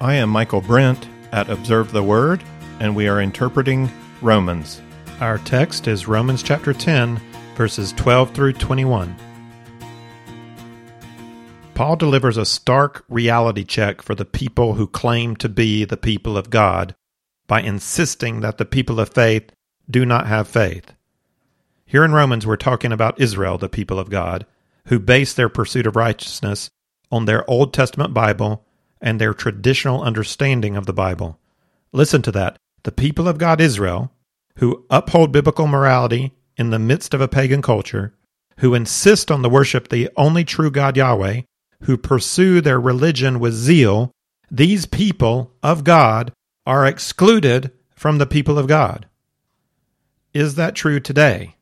I 0.00 0.14
am 0.14 0.30
Michael 0.30 0.60
Brent 0.60 1.08
at 1.32 1.50
Observe 1.50 1.90
the 1.90 2.04
Word, 2.04 2.44
and 2.78 2.94
we 2.94 3.08
are 3.08 3.20
interpreting 3.20 3.90
Romans. 4.22 4.80
Our 5.18 5.38
text 5.38 5.88
is 5.88 6.06
Romans 6.06 6.40
chapter 6.40 6.72
10, 6.72 7.20
verses 7.56 7.92
12 7.94 8.32
through 8.32 8.52
21. 8.52 9.16
Paul 11.74 11.96
delivers 11.96 12.36
a 12.36 12.46
stark 12.46 13.04
reality 13.08 13.64
check 13.64 14.00
for 14.00 14.14
the 14.14 14.24
people 14.24 14.74
who 14.74 14.86
claim 14.86 15.34
to 15.34 15.48
be 15.48 15.84
the 15.84 15.96
people 15.96 16.38
of 16.38 16.48
God 16.48 16.94
by 17.48 17.60
insisting 17.60 18.38
that 18.38 18.58
the 18.58 18.64
people 18.64 19.00
of 19.00 19.08
faith 19.08 19.50
do 19.90 20.06
not 20.06 20.28
have 20.28 20.46
faith. 20.46 20.92
Here 21.86 22.04
in 22.04 22.12
Romans, 22.12 22.46
we're 22.46 22.54
talking 22.54 22.92
about 22.92 23.20
Israel, 23.20 23.58
the 23.58 23.68
people 23.68 23.98
of 23.98 24.10
God, 24.10 24.46
who 24.86 25.00
base 25.00 25.34
their 25.34 25.48
pursuit 25.48 25.88
of 25.88 25.96
righteousness 25.96 26.70
on 27.10 27.24
their 27.24 27.48
Old 27.50 27.74
Testament 27.74 28.14
Bible 28.14 28.64
and 29.00 29.20
their 29.20 29.34
traditional 29.34 30.02
understanding 30.02 30.76
of 30.76 30.86
the 30.86 30.92
Bible. 30.92 31.38
Listen 31.92 32.22
to 32.22 32.32
that. 32.32 32.56
The 32.82 32.92
people 32.92 33.28
of 33.28 33.38
God, 33.38 33.60
Israel, 33.60 34.12
who 34.56 34.84
uphold 34.90 35.32
biblical 35.32 35.66
morality 35.66 36.32
in 36.56 36.70
the 36.70 36.78
midst 36.78 37.14
of 37.14 37.20
a 37.20 37.28
pagan 37.28 37.62
culture, 37.62 38.14
who 38.58 38.74
insist 38.74 39.30
on 39.30 39.42
the 39.42 39.50
worship 39.50 39.84
of 39.84 39.90
the 39.90 40.10
only 40.16 40.44
true 40.44 40.70
God 40.70 40.96
Yahweh, 40.96 41.42
who 41.82 41.96
pursue 41.96 42.60
their 42.60 42.80
religion 42.80 43.38
with 43.38 43.54
zeal, 43.54 44.10
these 44.50 44.86
people 44.86 45.52
of 45.62 45.84
God 45.84 46.32
are 46.66 46.86
excluded 46.86 47.70
from 47.94 48.18
the 48.18 48.26
people 48.26 48.58
of 48.58 48.66
God. 48.66 49.06
Is 50.34 50.56
that 50.56 50.74
true 50.74 51.00
today? 51.00 51.56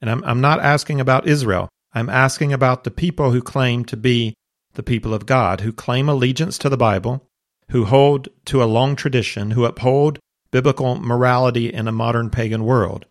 And 0.00 0.10
I'm, 0.10 0.22
I'm 0.24 0.40
not 0.40 0.60
asking 0.60 1.00
about 1.00 1.26
Israel. 1.26 1.68
I'm 1.92 2.08
asking 2.08 2.52
about 2.52 2.84
the 2.84 2.90
people 2.90 3.30
who 3.30 3.42
claim 3.42 3.84
to 3.86 3.96
be 3.96 4.34
the 4.74 4.82
people 4.82 5.14
of 5.14 5.26
God, 5.26 5.60
who 5.60 5.72
claim 5.72 6.08
allegiance 6.08 6.58
to 6.58 6.68
the 6.68 6.76
Bible, 6.76 7.26
who 7.70 7.84
hold 7.84 8.28
to 8.46 8.62
a 8.62 8.66
long 8.66 8.96
tradition, 8.96 9.52
who 9.52 9.64
uphold 9.64 10.18
biblical 10.50 10.96
morality 10.96 11.72
in 11.72 11.88
a 11.88 11.92
modern 11.92 12.30
pagan 12.30 12.64
world. 12.64 13.06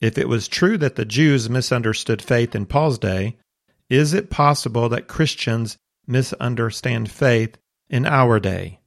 If 0.00 0.16
it 0.16 0.28
was 0.28 0.48
true 0.48 0.78
that 0.78 0.96
the 0.96 1.04
Jews 1.04 1.50
misunderstood 1.50 2.22
faith 2.22 2.54
in 2.54 2.66
Paul's 2.66 2.98
day, 2.98 3.36
is 3.88 4.14
it 4.14 4.30
possible 4.30 4.88
that 4.88 5.08
Christians 5.08 5.76
misunderstand 6.06 7.10
faith 7.10 7.56
in 7.88 8.06
our 8.06 8.38
day? 8.38 8.80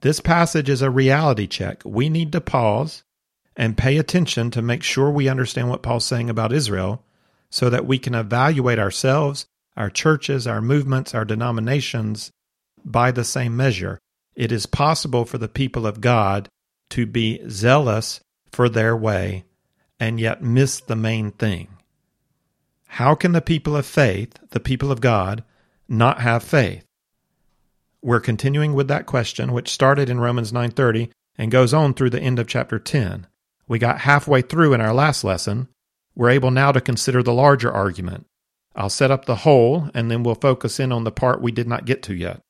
This 0.00 0.20
passage 0.20 0.68
is 0.68 0.82
a 0.82 0.90
reality 0.90 1.46
check. 1.46 1.82
We 1.84 2.08
need 2.08 2.32
to 2.32 2.40
pause 2.40 3.04
and 3.56 3.76
pay 3.76 3.96
attention 3.98 4.50
to 4.50 4.62
make 4.62 4.82
sure 4.82 5.10
we 5.10 5.28
understand 5.28 5.70
what 5.70 5.82
Paul's 5.82 6.04
saying 6.04 6.28
about 6.28 6.52
Israel 6.52 7.04
so 7.50 7.70
that 7.70 7.86
we 7.86 7.98
can 7.98 8.14
evaluate 8.14 8.78
ourselves 8.78 9.46
our 9.76 9.90
churches, 9.90 10.46
our 10.46 10.60
movements, 10.60 11.14
our 11.14 11.24
denominations 11.24 12.30
by 12.84 13.10
the 13.10 13.24
same 13.24 13.56
measure. 13.56 13.98
It 14.34 14.52
is 14.52 14.66
possible 14.66 15.24
for 15.24 15.38
the 15.38 15.48
people 15.48 15.86
of 15.86 16.00
God 16.00 16.48
to 16.90 17.06
be 17.06 17.40
zealous 17.48 18.20
for 18.50 18.68
their 18.68 18.96
way 18.96 19.44
and 19.98 20.20
yet 20.20 20.42
miss 20.42 20.80
the 20.80 20.96
main 20.96 21.30
thing. 21.30 21.68
How 22.86 23.14
can 23.14 23.32
the 23.32 23.40
people 23.40 23.76
of 23.76 23.86
faith, 23.86 24.34
the 24.50 24.60
people 24.60 24.92
of 24.92 25.00
God, 25.00 25.44
not 25.88 26.20
have 26.20 26.42
faith? 26.42 26.84
We're 28.02 28.20
continuing 28.20 28.74
with 28.74 28.88
that 28.88 29.06
question 29.06 29.52
which 29.52 29.70
started 29.70 30.10
in 30.10 30.20
Romans 30.20 30.52
9:30 30.52 31.10
and 31.38 31.50
goes 31.50 31.72
on 31.72 31.94
through 31.94 32.10
the 32.10 32.20
end 32.20 32.38
of 32.38 32.46
chapter 32.46 32.78
10. 32.78 33.26
We 33.68 33.78
got 33.78 34.00
halfway 34.00 34.42
through 34.42 34.74
in 34.74 34.80
our 34.80 34.92
last 34.92 35.24
lesson. 35.24 35.68
We're 36.14 36.30
able 36.30 36.50
now 36.50 36.72
to 36.72 36.80
consider 36.80 37.22
the 37.22 37.32
larger 37.32 37.72
argument. 37.72 38.26
I'll 38.74 38.90
set 38.90 39.10
up 39.10 39.24
the 39.24 39.36
whole, 39.36 39.90
and 39.94 40.10
then 40.10 40.22
we'll 40.22 40.34
focus 40.34 40.80
in 40.80 40.92
on 40.92 41.04
the 41.04 41.12
part 41.12 41.42
we 41.42 41.52
did 41.52 41.68
not 41.68 41.84
get 41.84 42.02
to 42.04 42.14
yet. 42.14 42.40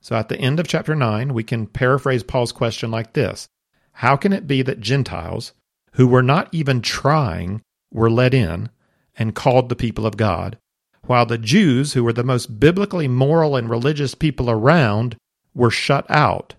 So 0.00 0.16
at 0.16 0.28
the 0.28 0.38
end 0.38 0.60
of 0.60 0.68
chapter 0.68 0.94
9, 0.94 1.34
we 1.34 1.44
can 1.44 1.66
paraphrase 1.66 2.22
Paul's 2.22 2.52
question 2.52 2.90
like 2.90 3.12
this 3.12 3.48
How 3.92 4.16
can 4.16 4.32
it 4.32 4.46
be 4.46 4.62
that 4.62 4.80
Gentiles, 4.80 5.52
who 5.92 6.06
were 6.06 6.22
not 6.22 6.48
even 6.52 6.82
trying, 6.82 7.62
were 7.92 8.10
let 8.10 8.34
in 8.34 8.70
and 9.16 9.34
called 9.34 9.68
the 9.68 9.76
people 9.76 10.06
of 10.06 10.16
God, 10.16 10.58
while 11.06 11.26
the 11.26 11.38
Jews, 11.38 11.92
who 11.92 12.04
were 12.04 12.12
the 12.12 12.24
most 12.24 12.60
biblically 12.60 13.08
moral 13.08 13.56
and 13.56 13.68
religious 13.68 14.14
people 14.14 14.50
around, 14.50 15.16
were 15.54 15.70
shut 15.70 16.08
out? 16.10 16.54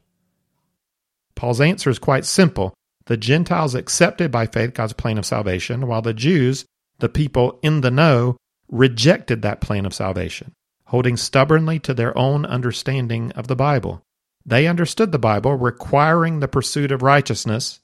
Paul's 1.35 1.61
answer 1.61 1.89
is 1.89 1.99
quite 1.99 2.25
simple. 2.25 2.73
The 3.05 3.17
Gentiles 3.17 3.75
accepted 3.75 4.29
by 4.31 4.45
faith 4.45 4.73
God's 4.73 4.93
plan 4.93 5.17
of 5.17 5.25
salvation, 5.25 5.87
while 5.87 6.01
the 6.01 6.13
Jews, 6.13 6.65
the 6.99 7.09
people 7.09 7.59
in 7.63 7.81
the 7.81 7.91
know, 7.91 8.37
rejected 8.69 9.41
that 9.41 9.61
plan 9.61 9.85
of 9.85 9.93
salvation, 9.93 10.53
holding 10.85 11.17
stubbornly 11.17 11.79
to 11.79 11.93
their 11.93 12.17
own 12.17 12.45
understanding 12.45 13.31
of 13.33 13.47
the 13.47 13.55
Bible. 13.55 14.03
They 14.45 14.67
understood 14.67 15.11
the 15.11 15.19
Bible 15.19 15.55
requiring 15.55 16.39
the 16.39 16.47
pursuit 16.47 16.91
of 16.91 17.01
righteousness. 17.01 17.79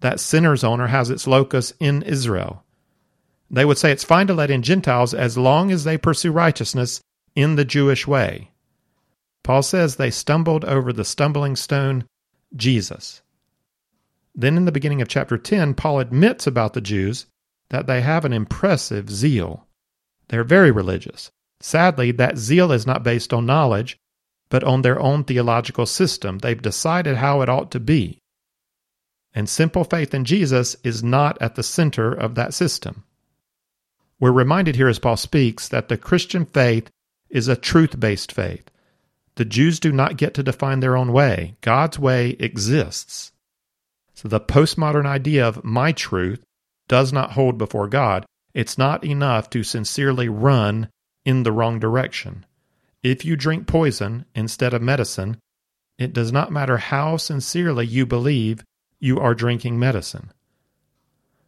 That 0.00 0.20
sinner's 0.20 0.64
owner 0.64 0.88
has 0.88 1.10
its 1.10 1.26
locus 1.26 1.72
in 1.80 2.02
Israel. 2.02 2.64
They 3.50 3.64
would 3.64 3.78
say 3.78 3.90
it's 3.90 4.04
fine 4.04 4.26
to 4.28 4.34
let 4.34 4.50
in 4.50 4.62
Gentiles 4.62 5.12
as 5.12 5.36
long 5.36 5.70
as 5.70 5.84
they 5.84 5.98
pursue 5.98 6.30
righteousness 6.30 7.00
in 7.34 7.56
the 7.56 7.64
Jewish 7.64 8.06
way. 8.06 8.50
Paul 9.42 9.62
says 9.62 9.96
they 9.96 10.10
stumbled 10.10 10.64
over 10.64 10.92
the 10.92 11.04
stumbling 11.04 11.56
stone, 11.56 12.04
Jesus. 12.54 13.22
Then 14.34 14.56
in 14.56 14.64
the 14.64 14.72
beginning 14.72 15.02
of 15.02 15.08
chapter 15.08 15.36
10, 15.36 15.74
Paul 15.74 15.98
admits 15.98 16.46
about 16.46 16.74
the 16.74 16.80
Jews 16.80 17.26
that 17.70 17.86
they 17.86 18.00
have 18.00 18.24
an 18.24 18.32
impressive 18.32 19.10
zeal. 19.10 19.66
They're 20.30 20.44
very 20.44 20.70
religious. 20.70 21.30
Sadly, 21.60 22.12
that 22.12 22.38
zeal 22.38 22.70
is 22.70 22.86
not 22.86 23.02
based 23.02 23.32
on 23.32 23.46
knowledge, 23.46 23.98
but 24.48 24.62
on 24.64 24.82
their 24.82 24.98
own 25.00 25.24
theological 25.24 25.86
system. 25.86 26.38
They've 26.38 26.62
decided 26.62 27.16
how 27.16 27.42
it 27.42 27.48
ought 27.48 27.72
to 27.72 27.80
be. 27.80 28.18
And 29.34 29.48
simple 29.48 29.82
faith 29.82 30.14
in 30.14 30.24
Jesus 30.24 30.76
is 30.84 31.02
not 31.02 31.36
at 31.42 31.56
the 31.56 31.64
center 31.64 32.12
of 32.12 32.36
that 32.36 32.54
system. 32.54 33.02
We're 34.20 34.30
reminded 34.30 34.76
here 34.76 34.88
as 34.88 35.00
Paul 35.00 35.16
speaks 35.16 35.68
that 35.68 35.88
the 35.88 35.98
Christian 35.98 36.44
faith 36.44 36.88
is 37.28 37.48
a 37.48 37.56
truth 37.56 37.98
based 37.98 38.30
faith. 38.30 38.70
The 39.34 39.44
Jews 39.44 39.80
do 39.80 39.90
not 39.90 40.16
get 40.16 40.34
to 40.34 40.42
define 40.44 40.78
their 40.78 40.96
own 40.96 41.12
way, 41.12 41.56
God's 41.60 41.98
way 41.98 42.36
exists. 42.38 43.32
So 44.14 44.28
the 44.28 44.40
postmodern 44.40 45.06
idea 45.06 45.46
of 45.46 45.64
my 45.64 45.90
truth 45.90 46.44
does 46.86 47.12
not 47.12 47.32
hold 47.32 47.58
before 47.58 47.88
God. 47.88 48.26
It's 48.54 48.78
not 48.78 49.04
enough 49.04 49.50
to 49.50 49.62
sincerely 49.62 50.28
run 50.28 50.88
in 51.24 51.42
the 51.42 51.52
wrong 51.52 51.78
direction. 51.78 52.46
If 53.02 53.24
you 53.24 53.36
drink 53.36 53.66
poison 53.66 54.24
instead 54.34 54.74
of 54.74 54.82
medicine, 54.82 55.38
it 55.98 56.12
does 56.12 56.32
not 56.32 56.52
matter 56.52 56.78
how 56.78 57.16
sincerely 57.16 57.86
you 57.86 58.06
believe 58.06 58.64
you 58.98 59.18
are 59.18 59.34
drinking 59.34 59.78
medicine. 59.78 60.32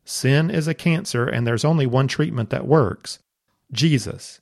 Sin 0.05 0.51
is 0.51 0.67
a 0.67 0.75
cancer, 0.75 1.27
and 1.27 1.47
there's 1.47 1.65
only 1.65 1.87
one 1.87 2.09
treatment 2.09 2.51
that 2.51 2.67
works 2.67 3.19
Jesus. 3.73 4.41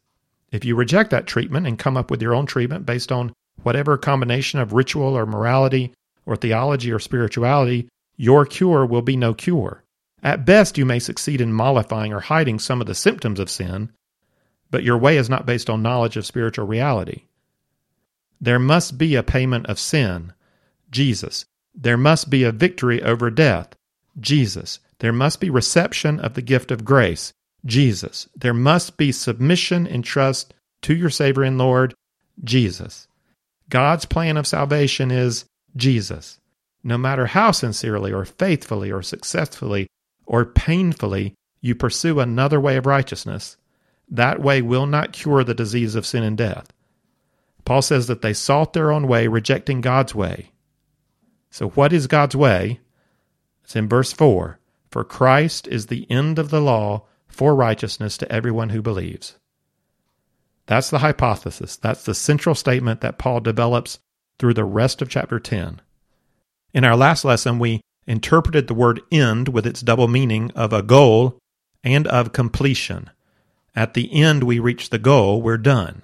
If 0.50 0.64
you 0.64 0.74
reject 0.74 1.10
that 1.10 1.26
treatment 1.26 1.66
and 1.66 1.78
come 1.78 1.96
up 1.96 2.10
with 2.10 2.20
your 2.20 2.34
own 2.34 2.46
treatment 2.46 2.86
based 2.86 3.12
on 3.12 3.32
whatever 3.62 3.96
combination 3.96 4.58
of 4.58 4.72
ritual 4.72 5.16
or 5.16 5.26
morality 5.26 5.92
or 6.26 6.36
theology 6.36 6.90
or 6.90 6.98
spirituality, 6.98 7.88
your 8.16 8.44
cure 8.44 8.84
will 8.84 9.02
be 9.02 9.16
no 9.16 9.32
cure. 9.32 9.84
At 10.22 10.44
best, 10.44 10.76
you 10.76 10.84
may 10.84 10.98
succeed 10.98 11.40
in 11.40 11.52
mollifying 11.52 12.12
or 12.12 12.20
hiding 12.20 12.58
some 12.58 12.80
of 12.80 12.86
the 12.86 12.94
symptoms 12.94 13.40
of 13.40 13.50
sin, 13.50 13.90
but 14.70 14.82
your 14.82 14.98
way 14.98 15.16
is 15.16 15.30
not 15.30 15.46
based 15.46 15.70
on 15.70 15.82
knowledge 15.82 16.16
of 16.16 16.26
spiritual 16.26 16.66
reality. 16.66 17.22
There 18.40 18.58
must 18.58 18.98
be 18.98 19.14
a 19.14 19.22
payment 19.22 19.66
of 19.66 19.78
sin, 19.78 20.32
Jesus. 20.90 21.44
There 21.74 21.96
must 21.96 22.30
be 22.30 22.44
a 22.44 22.52
victory 22.52 23.02
over 23.02 23.30
death, 23.30 23.74
Jesus. 24.18 24.80
There 24.98 25.12
must 25.12 25.40
be 25.40 25.50
reception 25.50 26.20
of 26.20 26.34
the 26.34 26.42
gift 26.42 26.70
of 26.70 26.84
grace, 26.84 27.32
Jesus. 27.64 28.28
There 28.36 28.54
must 28.54 28.96
be 28.96 29.12
submission 29.12 29.86
and 29.86 30.04
trust 30.04 30.54
to 30.82 30.94
your 30.94 31.10
Savior 31.10 31.42
and 31.42 31.58
Lord, 31.58 31.94
Jesus. 32.42 33.06
God's 33.68 34.04
plan 34.04 34.36
of 34.36 34.46
salvation 34.46 35.10
is 35.10 35.44
Jesus. 35.76 36.38
No 36.82 36.98
matter 36.98 37.26
how 37.26 37.50
sincerely 37.50 38.12
or 38.12 38.24
faithfully 38.24 38.90
or 38.90 39.02
successfully 39.02 39.86
or 40.30 40.44
painfully 40.44 41.34
you 41.60 41.74
pursue 41.74 42.20
another 42.20 42.60
way 42.60 42.76
of 42.76 42.86
righteousness, 42.86 43.56
that 44.08 44.40
way 44.40 44.62
will 44.62 44.86
not 44.86 45.12
cure 45.12 45.42
the 45.42 45.54
disease 45.54 45.96
of 45.96 46.06
sin 46.06 46.22
and 46.22 46.38
death. 46.38 46.72
Paul 47.64 47.82
says 47.82 48.06
that 48.06 48.22
they 48.22 48.32
sought 48.32 48.72
their 48.72 48.92
own 48.92 49.08
way, 49.08 49.26
rejecting 49.26 49.80
God's 49.80 50.14
way. 50.14 50.52
So, 51.50 51.70
what 51.70 51.92
is 51.92 52.06
God's 52.06 52.36
way? 52.36 52.78
It's 53.64 53.74
in 53.74 53.88
verse 53.88 54.12
4 54.12 54.60
For 54.88 55.02
Christ 55.02 55.66
is 55.66 55.86
the 55.86 56.08
end 56.08 56.38
of 56.38 56.50
the 56.50 56.60
law 56.60 57.06
for 57.26 57.56
righteousness 57.56 58.16
to 58.18 58.30
everyone 58.30 58.68
who 58.68 58.82
believes. 58.82 59.36
That's 60.66 60.90
the 60.90 61.00
hypothesis. 61.00 61.76
That's 61.76 62.04
the 62.04 62.14
central 62.14 62.54
statement 62.54 63.00
that 63.00 63.18
Paul 63.18 63.40
develops 63.40 63.98
through 64.38 64.54
the 64.54 64.64
rest 64.64 65.02
of 65.02 65.08
chapter 65.08 65.40
10. 65.40 65.80
In 66.72 66.84
our 66.84 66.96
last 66.96 67.24
lesson, 67.24 67.58
we 67.58 67.80
interpreted 68.10 68.66
the 68.66 68.74
word 68.74 69.00
end 69.12 69.46
with 69.48 69.64
its 69.64 69.80
double 69.80 70.08
meaning 70.08 70.50
of 70.56 70.72
a 70.72 70.82
goal 70.82 71.38
and 71.84 72.08
of 72.08 72.32
completion. 72.32 73.08
At 73.76 73.94
the 73.94 74.12
end, 74.12 74.42
we 74.42 74.58
reach 74.58 74.90
the 74.90 74.98
goal, 74.98 75.40
we're 75.40 75.56
done. 75.56 76.02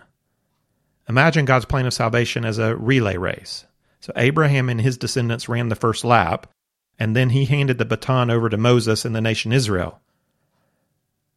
Imagine 1.08 1.44
God's 1.44 1.64
plan 1.64 1.84
of 1.84 1.92
salvation 1.92 2.44
as 2.44 2.58
a 2.58 2.76
relay 2.76 3.16
race. 3.16 3.64
So 3.98 4.12
Abraham 4.14 4.68
and 4.68 4.80
his 4.80 4.96
descendants 4.96 5.48
ran 5.48 5.68
the 5.68 5.74
first 5.74 6.04
lap, 6.04 6.46
and 6.96 7.16
then 7.16 7.30
he 7.30 7.44
handed 7.44 7.78
the 7.78 7.84
baton 7.84 8.30
over 8.30 8.48
to 8.48 8.56
Moses 8.56 9.04
and 9.04 9.14
the 9.14 9.20
nation 9.20 9.52
Israel. 9.52 10.00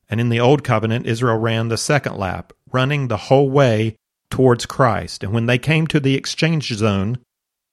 And 0.08 0.22
in 0.22 0.30
the 0.30 0.40
Old 0.40 0.64
Covenant, 0.64 1.08
Israel 1.08 1.38
ran 1.38 1.70
the 1.70 1.78
second 1.78 2.16
lap, 2.16 2.54
running 2.72 3.08
the 3.08 3.18
whole 3.18 3.50
way 3.50 3.96
towards 4.30 4.68
Christ. 4.68 5.24
And 5.24 5.34
when 5.34 5.48
they 5.48 5.58
came 5.58 5.88
to 5.88 6.00
the 6.00 6.14
exchange 6.14 6.72
zone 6.72 7.18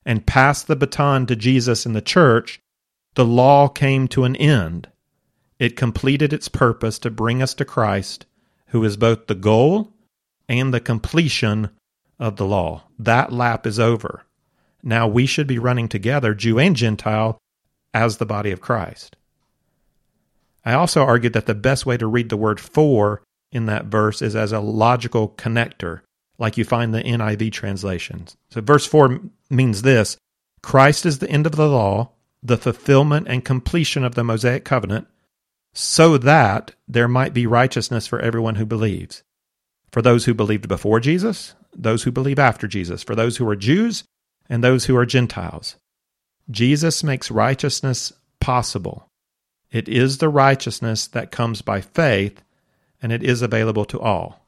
and 0.07 0.27
passed 0.27 0.67
the 0.67 0.77
baton 0.77 1.27
to 1.27 1.37
Jesus 1.37 1.85
in 1.85 1.93
the 1.93 2.01
church, 2.01 2.59
the 3.17 3.25
law 3.25 3.67
came 3.67 4.07
to 4.09 4.25
an 4.25 4.37
end. 4.37 4.89
It 5.59 5.75
completed 5.75 6.33
its 6.33 6.49
purpose 6.49 6.99
to 7.01 7.11
bring 7.11 7.43
us 7.43 7.55
to 7.55 7.65
Christ, 7.65 8.27
who 8.69 8.85
is 8.85 8.97
both 8.97 9.27
the 9.27 9.35
goal 9.35 9.93
and 10.49 10.73
the 10.73 10.81
completion 10.81 11.71
of 12.19 12.37
the 12.37 12.47
law. 12.47 12.85
That 12.99 13.33
lap 13.33 13.67
is 13.67 13.81
over. 13.81 14.25
Now 14.83 15.09
we 15.09 15.27
should 15.27 15.47
be 15.47 15.59
running 15.59 15.89
together, 15.89 16.35
Jew 16.35 16.59
and 16.59 16.77
Gentile, 16.77 17.39
as 17.95 18.19
the 18.19 18.27
body 18.27 18.51
of 18.51 18.61
Christ. 18.61 19.17
I 20.65 20.75
also 20.75 21.03
argued 21.03 21.33
that 21.33 21.47
the 21.47 21.55
best 21.55 21.87
way 21.87 21.97
to 21.97 22.07
read 22.07 22.29
the 22.29 22.37
word 22.37 22.61
for 22.61 23.23
in 23.51 23.67
that 23.67 23.87
verse 23.87 24.21
is 24.21 24.37
as 24.37 24.53
a 24.53 24.61
logical 24.61 25.31
connector, 25.31 26.03
like 26.39 26.59
you 26.59 26.65
find 26.65 26.93
the 26.93 27.03
NIV 27.03 27.53
translations. 27.53 28.37
So 28.51 28.61
verse 28.61 28.85
4 28.85 29.21
means 29.49 29.83
this 29.83 30.19
Christ 30.63 31.07
is 31.07 31.19
the 31.19 31.31
end 31.31 31.47
of 31.47 31.57
the 31.57 31.69
law, 31.69 32.11
the 32.43 32.57
fulfillment 32.57 33.27
and 33.29 33.45
completion 33.45 34.05
of 34.05 34.15
the 34.15 34.25
Mosaic 34.25 34.65
covenant, 34.65 35.07
so 35.73 36.17
that 36.19 36.75
there 36.89 37.09
might 37.09 37.35
be 37.35 37.47
righteousness 37.47 38.07
for 38.07 38.21
everyone 38.21 38.55
who 38.55 38.67
believes. 38.67 39.23
For 39.93 40.03
those 40.03 40.25
who 40.25 40.35
believed 40.35 40.69
before 40.69 41.01
Jesus, 41.01 41.55
those 41.75 42.05
who 42.05 42.13
believe 42.13 42.39
after 42.39 42.67
Jesus, 42.67 43.03
for 43.03 43.15
those 43.15 43.37
who 43.37 43.49
are 43.49 43.57
Jews, 43.57 44.05
and 44.49 44.63
those 44.63 44.87
who 44.87 44.97
are 44.97 45.07
Gentiles. 45.07 45.77
Jesus 46.51 47.03
makes 47.03 47.31
righteousness 47.31 48.13
possible. 48.41 49.09
It 49.71 49.89
is 49.89 50.19
the 50.19 50.29
righteousness 50.29 51.07
that 51.09 51.33
comes 51.33 51.63
by 51.63 51.81
faith, 51.81 52.43
and 53.03 53.13
it 53.13 53.23
is 53.23 53.43
available 53.43 53.85
to 53.87 54.01
all. 54.01 54.47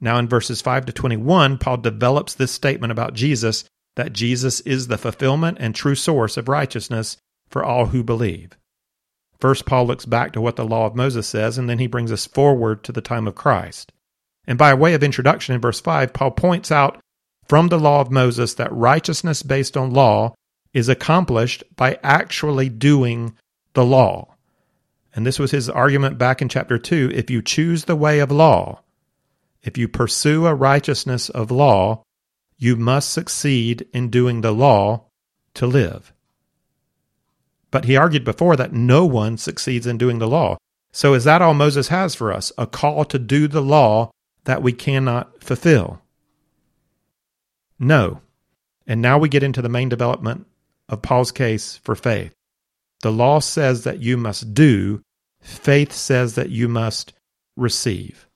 Now, 0.00 0.18
in 0.18 0.28
verses 0.28 0.62
5 0.62 0.86
to 0.86 0.92
21, 0.92 1.58
Paul 1.58 1.78
develops 1.78 2.34
this 2.34 2.52
statement 2.52 2.90
about 2.90 3.14
Jesus 3.14 3.64
that 4.00 4.14
Jesus 4.14 4.60
is 4.60 4.86
the 4.86 4.96
fulfillment 4.96 5.58
and 5.60 5.74
true 5.74 5.94
source 5.94 6.38
of 6.38 6.48
righteousness 6.48 7.18
for 7.50 7.62
all 7.62 7.86
who 7.86 8.02
believe. 8.02 8.56
First, 9.38 9.66
Paul 9.66 9.86
looks 9.86 10.06
back 10.06 10.32
to 10.32 10.40
what 10.40 10.56
the 10.56 10.64
law 10.64 10.86
of 10.86 10.96
Moses 10.96 11.26
says, 11.26 11.58
and 11.58 11.68
then 11.68 11.78
he 11.78 11.86
brings 11.86 12.10
us 12.10 12.26
forward 12.26 12.82
to 12.84 12.92
the 12.92 13.02
time 13.02 13.28
of 13.28 13.34
Christ. 13.34 13.92
And 14.46 14.56
by 14.56 14.72
way 14.72 14.94
of 14.94 15.02
introduction 15.02 15.54
in 15.54 15.60
verse 15.60 15.82
5, 15.82 16.14
Paul 16.14 16.30
points 16.30 16.72
out 16.72 16.98
from 17.46 17.68
the 17.68 17.78
law 17.78 18.00
of 18.00 18.10
Moses 18.10 18.54
that 18.54 18.72
righteousness 18.72 19.42
based 19.42 19.76
on 19.76 19.92
law 19.92 20.34
is 20.72 20.88
accomplished 20.88 21.62
by 21.76 21.98
actually 22.02 22.70
doing 22.70 23.36
the 23.74 23.84
law. 23.84 24.34
And 25.14 25.26
this 25.26 25.38
was 25.38 25.50
his 25.50 25.68
argument 25.68 26.16
back 26.16 26.40
in 26.40 26.48
chapter 26.48 26.78
2. 26.78 27.10
If 27.12 27.28
you 27.28 27.42
choose 27.42 27.84
the 27.84 27.96
way 27.96 28.20
of 28.20 28.32
law, 28.32 28.80
if 29.62 29.76
you 29.76 29.88
pursue 29.88 30.46
a 30.46 30.54
righteousness 30.54 31.28
of 31.28 31.50
law, 31.50 32.02
you 32.60 32.76
must 32.76 33.10
succeed 33.10 33.88
in 33.92 34.10
doing 34.10 34.42
the 34.42 34.52
law 34.52 35.06
to 35.54 35.66
live. 35.66 36.12
But 37.70 37.86
he 37.86 37.96
argued 37.96 38.24
before 38.24 38.54
that 38.56 38.74
no 38.74 39.06
one 39.06 39.38
succeeds 39.38 39.86
in 39.86 39.96
doing 39.96 40.18
the 40.18 40.28
law. 40.28 40.58
So 40.92 41.14
is 41.14 41.24
that 41.24 41.40
all 41.40 41.54
Moses 41.54 41.88
has 41.88 42.14
for 42.14 42.32
us? 42.32 42.52
A 42.58 42.66
call 42.66 43.04
to 43.06 43.18
do 43.18 43.48
the 43.48 43.62
law 43.62 44.10
that 44.44 44.62
we 44.62 44.72
cannot 44.72 45.42
fulfill? 45.42 46.02
No. 47.78 48.20
And 48.86 49.00
now 49.00 49.18
we 49.18 49.30
get 49.30 49.42
into 49.42 49.62
the 49.62 49.68
main 49.68 49.88
development 49.88 50.46
of 50.88 51.00
Paul's 51.00 51.32
case 51.32 51.78
for 51.82 51.94
faith. 51.94 52.34
The 53.02 53.12
law 53.12 53.38
says 53.38 53.84
that 53.84 54.00
you 54.00 54.18
must 54.18 54.52
do, 54.52 55.00
faith 55.40 55.92
says 55.92 56.34
that 56.34 56.50
you 56.50 56.68
must 56.68 57.14
receive. 57.56 58.28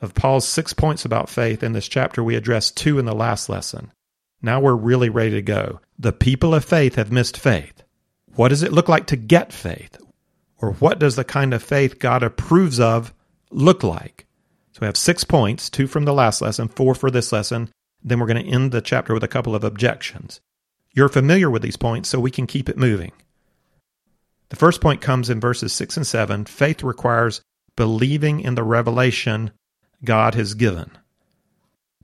Of 0.00 0.14
Paul's 0.14 0.46
six 0.46 0.72
points 0.72 1.04
about 1.04 1.28
faith 1.28 1.62
in 1.62 1.72
this 1.72 1.88
chapter, 1.88 2.22
we 2.22 2.36
addressed 2.36 2.76
two 2.76 2.98
in 2.98 3.04
the 3.04 3.14
last 3.14 3.48
lesson. 3.48 3.92
Now 4.40 4.60
we're 4.60 4.76
really 4.76 5.08
ready 5.08 5.32
to 5.32 5.42
go. 5.42 5.80
The 5.98 6.12
people 6.12 6.54
of 6.54 6.64
faith 6.64 6.94
have 6.94 7.10
missed 7.10 7.36
faith. 7.36 7.82
What 8.36 8.48
does 8.48 8.62
it 8.62 8.72
look 8.72 8.88
like 8.88 9.06
to 9.06 9.16
get 9.16 9.52
faith? 9.52 9.98
Or 10.58 10.72
what 10.74 11.00
does 11.00 11.16
the 11.16 11.24
kind 11.24 11.52
of 11.52 11.62
faith 11.62 11.98
God 11.98 12.22
approves 12.22 12.78
of 12.78 13.12
look 13.50 13.82
like? 13.82 14.26
So 14.72 14.78
we 14.82 14.86
have 14.86 14.96
six 14.96 15.24
points, 15.24 15.68
two 15.68 15.88
from 15.88 16.04
the 16.04 16.14
last 16.14 16.40
lesson, 16.40 16.68
four 16.68 16.94
for 16.94 17.10
this 17.10 17.32
lesson. 17.32 17.70
Then 18.02 18.20
we're 18.20 18.26
going 18.26 18.44
to 18.44 18.50
end 18.50 18.70
the 18.70 18.80
chapter 18.80 19.12
with 19.12 19.24
a 19.24 19.28
couple 19.28 19.56
of 19.56 19.64
objections. 19.64 20.40
You're 20.92 21.08
familiar 21.08 21.50
with 21.50 21.62
these 21.62 21.76
points, 21.76 22.08
so 22.08 22.20
we 22.20 22.30
can 22.30 22.46
keep 22.46 22.68
it 22.68 22.76
moving. 22.76 23.12
The 24.50 24.56
first 24.56 24.80
point 24.80 25.00
comes 25.00 25.28
in 25.28 25.40
verses 25.40 25.72
6 25.72 25.96
and 25.96 26.06
7. 26.06 26.44
Faith 26.44 26.84
requires 26.84 27.40
believing 27.76 28.40
in 28.40 28.54
the 28.54 28.62
revelation 28.62 29.50
God 30.04 30.34
has 30.34 30.54
given. 30.54 30.90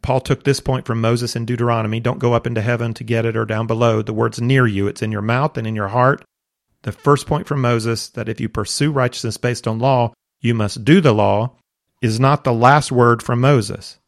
Paul 0.03 0.21
took 0.21 0.45
this 0.45 0.61
point 0.61 0.87
from 0.87 1.01
Moses 1.01 1.35
in 1.35 1.47
Deuteronomy 1.47 1.99
don't 1.99 2.19
go 2.19 2.35
up 2.35 2.47
into 2.47 2.61
heaven 2.61 2.93
to 2.95 3.05
get 3.05 3.25
it 3.25 3.37
or 3.37 3.47
down 3.47 3.67
below. 3.67 4.03
The 4.03 4.13
word's 4.13 4.41
near 4.41 4.67
you, 4.67 4.87
it's 4.87 5.01
in 5.01 5.11
your 5.11 5.23
mouth 5.23 5.57
and 5.57 5.67
in 5.67 5.75
your 5.75 5.89
heart. 5.89 6.23
The 6.83 6.93
first 6.93 7.27
point 7.27 7.47
from 7.47 7.63
Moses 7.63 8.09
that 8.11 8.29
if 8.29 8.41
you 8.41 8.51
pursue 8.51 8.93
righteousness 8.93 9.39
based 9.39 9.67
on 9.67 9.79
law, 9.79 10.13
you 10.41 10.53
must 10.53 10.85
do 10.85 11.01
the 11.01 11.15
law 11.15 11.57
is 12.03 12.21
not 12.21 12.45
the 12.45 12.53
last 12.53 12.93
word 12.93 13.23
from 13.23 13.41
Moses. 13.41 13.99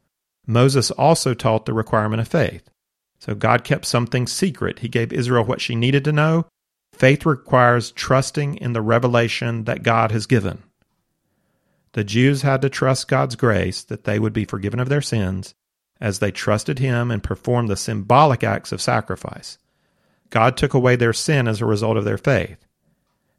Moses 0.47 0.91
also 0.91 1.33
taught 1.33 1.65
the 1.65 1.73
requirement 1.73 2.21
of 2.21 2.29
faith. 2.29 2.69
So 3.19 3.35
God 3.35 3.65
kept 3.65 3.87
something 3.87 4.27
secret. 4.27 4.81
He 4.81 4.89
gave 4.89 5.15
Israel 5.15 5.45
what 5.45 5.63
she 5.63 5.75
needed 5.75 6.05
to 6.05 6.13
know. 6.13 6.47
Faith 6.93 7.25
requires 7.25 7.91
trusting 7.93 8.57
in 8.57 8.75
the 8.75 8.83
revelation 8.83 9.65
that 9.65 9.83
God 9.83 10.13
has 10.13 10.27
given. 10.27 10.63
The 11.97 12.05
Jews 12.05 12.43
had 12.43 12.61
to 12.61 12.69
trust 12.69 13.09
God's 13.09 13.37
grace 13.37 13.83
that 13.85 14.05
they 14.05 14.19
would 14.19 14.35
be 14.35 14.45
forgiven 14.45 14.81
of 14.81 14.91
their 14.91 15.01
sins 15.01 15.55
as 15.99 16.19
they 16.19 16.31
trusted 16.31 16.79
Him 16.79 17.11
and 17.11 17.23
performed 17.23 17.71
the 17.71 17.75
symbolic 17.77 18.45
acts 18.45 18.71
of 18.71 18.83
sacrifice. 18.83 19.57
God 20.29 20.59
took 20.59 20.75
away 20.75 20.97
their 20.97 21.15
sin 21.15 21.49
as 21.49 21.63
a 21.63 21.65
result 21.65 21.97
of 21.97 22.05
their 22.05 22.19
faith. 22.19 22.67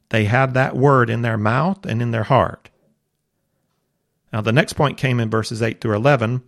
They 0.08 0.24
had 0.24 0.54
that 0.54 0.76
word 0.76 1.08
in 1.08 1.22
their 1.22 1.38
mouth 1.38 1.86
and 1.86 2.02
in 2.02 2.10
their 2.10 2.24
heart. 2.24 2.68
Now, 4.32 4.40
the 4.40 4.50
next 4.50 4.72
point 4.72 4.98
came 4.98 5.20
in 5.20 5.30
verses 5.30 5.62
8 5.62 5.80
through 5.80 5.94
11. 5.94 6.42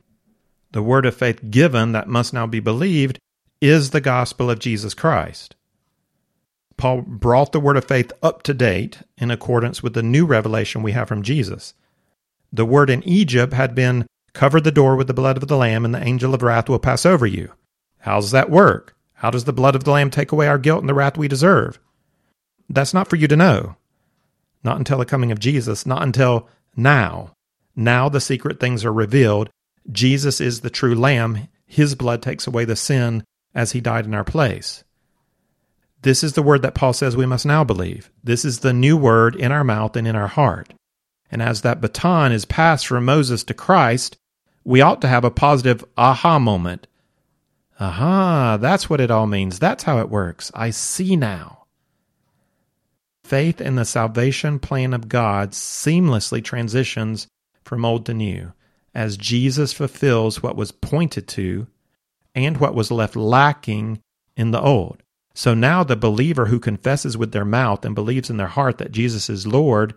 The 0.72 0.82
word 0.82 1.06
of 1.06 1.16
faith 1.16 1.48
given 1.48 1.92
that 1.92 2.08
must 2.08 2.32
now 2.32 2.48
be 2.48 2.58
believed 2.58 3.20
is 3.60 3.90
the 3.90 4.00
gospel 4.00 4.50
of 4.50 4.58
Jesus 4.58 4.94
Christ. 4.94 5.54
Paul 6.76 7.02
brought 7.02 7.52
the 7.52 7.60
word 7.60 7.76
of 7.76 7.84
faith 7.84 8.10
up 8.20 8.42
to 8.42 8.52
date 8.52 8.98
in 9.16 9.30
accordance 9.30 9.80
with 9.80 9.94
the 9.94 10.02
new 10.02 10.26
revelation 10.26 10.82
we 10.82 10.90
have 10.90 11.06
from 11.06 11.22
Jesus. 11.22 11.72
The 12.52 12.64
word 12.64 12.90
in 12.90 13.02
Egypt 13.04 13.52
had 13.52 13.74
been 13.74 14.06
cover 14.32 14.60
the 14.60 14.72
door 14.72 14.96
with 14.96 15.06
the 15.06 15.14
blood 15.14 15.36
of 15.36 15.48
the 15.48 15.56
Lamb, 15.56 15.84
and 15.84 15.94
the 15.94 16.02
angel 16.02 16.34
of 16.34 16.42
wrath 16.42 16.68
will 16.68 16.78
pass 16.78 17.06
over 17.06 17.26
you. 17.26 17.52
How 18.00 18.20
does 18.20 18.30
that 18.30 18.50
work? 18.50 18.96
How 19.14 19.30
does 19.30 19.44
the 19.44 19.52
blood 19.52 19.74
of 19.74 19.84
the 19.84 19.90
Lamb 19.90 20.10
take 20.10 20.32
away 20.32 20.48
our 20.48 20.58
guilt 20.58 20.80
and 20.80 20.88
the 20.88 20.94
wrath 20.94 21.18
we 21.18 21.28
deserve? 21.28 21.78
That's 22.68 22.94
not 22.94 23.08
for 23.08 23.16
you 23.16 23.28
to 23.28 23.36
know. 23.36 23.76
Not 24.64 24.78
until 24.78 24.98
the 24.98 25.04
coming 25.04 25.30
of 25.30 25.40
Jesus, 25.40 25.84
not 25.84 26.02
until 26.02 26.48
now. 26.76 27.32
Now 27.76 28.08
the 28.08 28.20
secret 28.20 28.60
things 28.60 28.84
are 28.84 28.92
revealed. 28.92 29.50
Jesus 29.90 30.40
is 30.40 30.60
the 30.60 30.70
true 30.70 30.94
Lamb. 30.94 31.48
His 31.66 31.94
blood 31.94 32.22
takes 32.22 32.46
away 32.46 32.64
the 32.64 32.76
sin 32.76 33.24
as 33.54 33.72
he 33.72 33.80
died 33.80 34.06
in 34.06 34.14
our 34.14 34.24
place. 34.24 34.84
This 36.02 36.24
is 36.24 36.32
the 36.32 36.42
word 36.42 36.62
that 36.62 36.74
Paul 36.74 36.92
says 36.92 37.16
we 37.16 37.26
must 37.26 37.44
now 37.44 37.62
believe. 37.62 38.10
This 38.24 38.44
is 38.44 38.60
the 38.60 38.72
new 38.72 38.96
word 38.96 39.36
in 39.36 39.52
our 39.52 39.64
mouth 39.64 39.96
and 39.96 40.06
in 40.06 40.16
our 40.16 40.28
heart. 40.28 40.72
And 41.30 41.42
as 41.42 41.62
that 41.62 41.80
baton 41.80 42.32
is 42.32 42.44
passed 42.44 42.86
from 42.86 43.04
Moses 43.04 43.44
to 43.44 43.54
Christ, 43.54 44.16
we 44.64 44.80
ought 44.80 45.00
to 45.00 45.08
have 45.08 45.24
a 45.24 45.30
positive 45.30 45.84
aha 45.96 46.38
moment. 46.38 46.86
Aha, 47.78 48.58
that's 48.58 48.90
what 48.90 49.00
it 49.00 49.10
all 49.10 49.26
means. 49.26 49.58
That's 49.58 49.84
how 49.84 50.00
it 50.00 50.10
works. 50.10 50.50
I 50.54 50.70
see 50.70 51.16
now. 51.16 51.64
Faith 53.24 53.60
in 53.60 53.76
the 53.76 53.84
salvation 53.84 54.58
plan 54.58 54.92
of 54.92 55.08
God 55.08 55.52
seamlessly 55.52 56.42
transitions 56.42 57.28
from 57.62 57.84
old 57.84 58.04
to 58.06 58.14
new 58.14 58.52
as 58.94 59.16
Jesus 59.16 59.72
fulfills 59.72 60.42
what 60.42 60.56
was 60.56 60.72
pointed 60.72 61.28
to 61.28 61.68
and 62.34 62.56
what 62.56 62.74
was 62.74 62.90
left 62.90 63.16
lacking 63.16 64.00
in 64.36 64.50
the 64.50 64.60
old. 64.60 65.02
So 65.34 65.54
now 65.54 65.84
the 65.84 65.96
believer 65.96 66.46
who 66.46 66.58
confesses 66.58 67.16
with 67.16 67.32
their 67.32 67.44
mouth 67.44 67.84
and 67.84 67.94
believes 67.94 68.30
in 68.30 68.36
their 68.36 68.48
heart 68.48 68.78
that 68.78 68.92
Jesus 68.92 69.30
is 69.30 69.46
Lord 69.46 69.94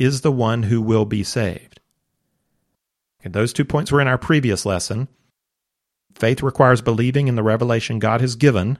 is 0.00 0.22
the 0.22 0.32
one 0.32 0.64
who 0.64 0.80
will 0.80 1.04
be 1.04 1.22
saved. 1.22 1.78
Okay, 3.20 3.28
those 3.28 3.52
two 3.52 3.66
points 3.66 3.92
were 3.92 4.00
in 4.00 4.08
our 4.08 4.18
previous 4.18 4.64
lesson. 4.64 5.08
Faith 6.14 6.42
requires 6.42 6.80
believing 6.80 7.28
in 7.28 7.36
the 7.36 7.42
revelation 7.42 7.98
God 7.98 8.22
has 8.22 8.34
given. 8.34 8.78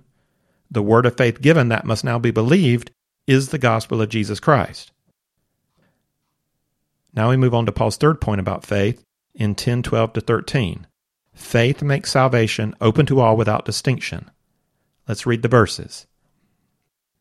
The 0.70 0.82
word 0.82 1.04
of 1.04 1.16
faith 1.16 1.42
given 1.42 1.68
that 1.68 1.84
must 1.84 2.04
now 2.04 2.18
be 2.18 2.30
believed 2.30 2.90
is 3.26 3.50
the 3.50 3.58
gospel 3.58 4.00
of 4.00 4.08
Jesus 4.08 4.40
Christ. 4.40 4.92
Now 7.12 7.28
we 7.28 7.36
move 7.36 7.54
on 7.54 7.66
to 7.66 7.72
Paul's 7.72 7.98
third 7.98 8.20
point 8.20 8.40
about 8.40 8.64
faith 8.64 9.04
in 9.34 9.54
10 9.54 9.82
12 9.82 10.14
to 10.14 10.20
13. 10.22 10.86
Faith 11.34 11.82
makes 11.82 12.10
salvation 12.10 12.74
open 12.80 13.04
to 13.06 13.20
all 13.20 13.36
without 13.36 13.66
distinction. 13.66 14.30
Let's 15.06 15.26
read 15.26 15.42
the 15.42 15.48
verses. 15.48 16.06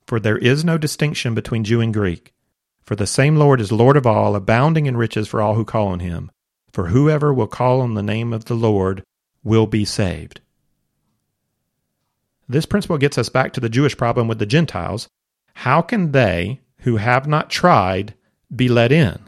For 0.07 0.19
there 0.19 0.37
is 0.37 0.63
no 0.63 0.77
distinction 0.77 1.35
between 1.35 1.63
Jew 1.63 1.81
and 1.81 1.93
Greek, 1.93 2.33
for 2.89 2.95
the 2.95 3.05
same 3.05 3.35
Lord 3.35 3.61
is 3.61 3.71
Lord 3.71 3.97
of 3.97 4.07
all, 4.07 4.35
abounding 4.35 4.87
in 4.87 4.97
riches 4.97 5.27
for 5.27 5.43
all 5.43 5.53
who 5.53 5.63
call 5.63 5.89
on 5.89 5.99
him. 5.99 6.31
For 6.73 6.87
whoever 6.87 7.31
will 7.31 7.45
call 7.45 7.81
on 7.81 7.93
the 7.93 8.01
name 8.01 8.33
of 8.33 8.45
the 8.45 8.55
Lord 8.55 9.03
will 9.43 9.67
be 9.67 9.85
saved. 9.85 10.41
This 12.47 12.65
principle 12.65 12.97
gets 12.97 13.15
us 13.19 13.29
back 13.29 13.53
to 13.53 13.59
the 13.59 13.69
Jewish 13.69 13.95
problem 13.95 14.27
with 14.27 14.39
the 14.39 14.47
Gentiles. 14.47 15.07
How 15.53 15.83
can 15.83 16.13
they, 16.13 16.61
who 16.79 16.97
have 16.97 17.27
not 17.27 17.51
tried, 17.51 18.15
be 18.55 18.67
let 18.67 18.91
in? 18.91 19.19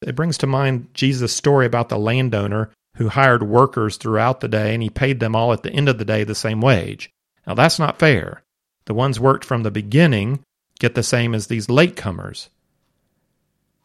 It 0.00 0.16
brings 0.16 0.38
to 0.38 0.46
mind 0.46 0.88
Jesus' 0.94 1.34
story 1.34 1.66
about 1.66 1.90
the 1.90 1.98
landowner 1.98 2.70
who 2.96 3.10
hired 3.10 3.42
workers 3.42 3.98
throughout 3.98 4.40
the 4.40 4.48
day 4.48 4.72
and 4.72 4.82
he 4.82 4.88
paid 4.88 5.20
them 5.20 5.36
all 5.36 5.52
at 5.52 5.62
the 5.62 5.72
end 5.72 5.90
of 5.90 5.98
the 5.98 6.06
day 6.06 6.24
the 6.24 6.34
same 6.34 6.62
wage. 6.62 7.10
Now, 7.46 7.52
that's 7.52 7.78
not 7.78 7.98
fair. 7.98 8.42
The 8.86 8.94
ones 8.94 9.20
worked 9.20 9.44
from 9.44 9.64
the 9.64 9.70
beginning 9.70 10.42
get 10.78 10.94
the 10.94 11.02
same 11.02 11.34
as 11.34 11.46
these 11.46 11.66
latecomers. 11.66 12.48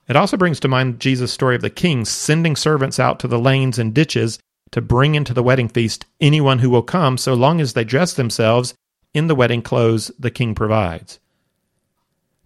It 0.07 0.15
also 0.15 0.37
brings 0.37 0.59
to 0.61 0.67
mind 0.67 0.99
Jesus' 0.99 1.31
story 1.31 1.55
of 1.55 1.61
the 1.61 1.69
king 1.69 2.05
sending 2.05 2.55
servants 2.55 2.99
out 2.99 3.19
to 3.19 3.27
the 3.27 3.39
lanes 3.39 3.79
and 3.79 3.93
ditches 3.93 4.39
to 4.71 4.81
bring 4.81 5.15
into 5.15 5.33
the 5.33 5.43
wedding 5.43 5.69
feast 5.69 6.05
anyone 6.19 6.59
who 6.59 6.69
will 6.69 6.83
come, 6.83 7.17
so 7.17 7.33
long 7.33 7.61
as 7.61 7.73
they 7.73 7.83
dress 7.83 8.13
themselves 8.13 8.73
in 9.13 9.27
the 9.27 9.35
wedding 9.35 9.61
clothes 9.61 10.11
the 10.19 10.31
king 10.31 10.55
provides. 10.55 11.19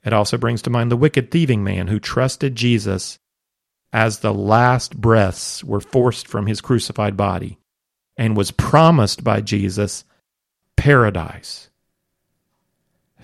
It 0.06 0.14
also 0.14 0.38
brings 0.38 0.62
to 0.64 0.70
mind 0.70 0.92
the 0.92 0.98
wicked 0.98 1.32
thieving 1.32 1.64
man 1.64 1.88
who 1.88 2.00
trusted 2.00 2.56
Jesus 2.56 3.18
as 3.92 4.20
the 4.20 4.34
last 4.34 5.00
breaths 5.00 5.64
were 5.64 5.80
forced 5.80 6.28
from 6.28 6.48
his 6.48 6.62
crucified 6.62 7.18
body 7.18 7.58
and 8.18 8.36
was 8.36 8.52
promised 8.52 9.24
by 9.24 9.42
Jesus 9.42 10.04
paradise. 10.76 11.67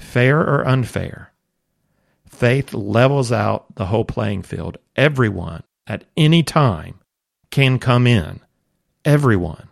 Fair 0.03 0.41
or 0.41 0.67
unfair, 0.67 1.31
faith 2.29 2.73
levels 2.73 3.31
out 3.31 3.73
the 3.75 3.87
whole 3.87 4.05
playing 4.05 4.43
field. 4.43 4.77
Everyone 4.95 5.63
at 5.87 6.03
any 6.15 6.43
time 6.43 6.99
can 7.49 7.79
come 7.79 8.05
in. 8.05 8.41
Everyone. 9.03 9.69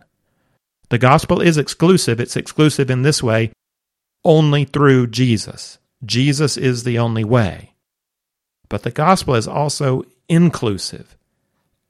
The 0.88 0.98
gospel 0.98 1.40
is 1.40 1.58
exclusive. 1.58 2.18
It's 2.18 2.36
exclusive 2.36 2.90
in 2.90 3.02
this 3.02 3.22
way 3.22 3.52
only 4.24 4.64
through 4.64 5.08
Jesus. 5.08 5.78
Jesus 6.04 6.56
is 6.56 6.82
the 6.82 6.98
only 6.98 7.24
way. 7.24 7.74
But 8.68 8.82
the 8.82 8.90
gospel 8.90 9.34
is 9.34 9.46
also 9.46 10.04
inclusive. 10.28 11.16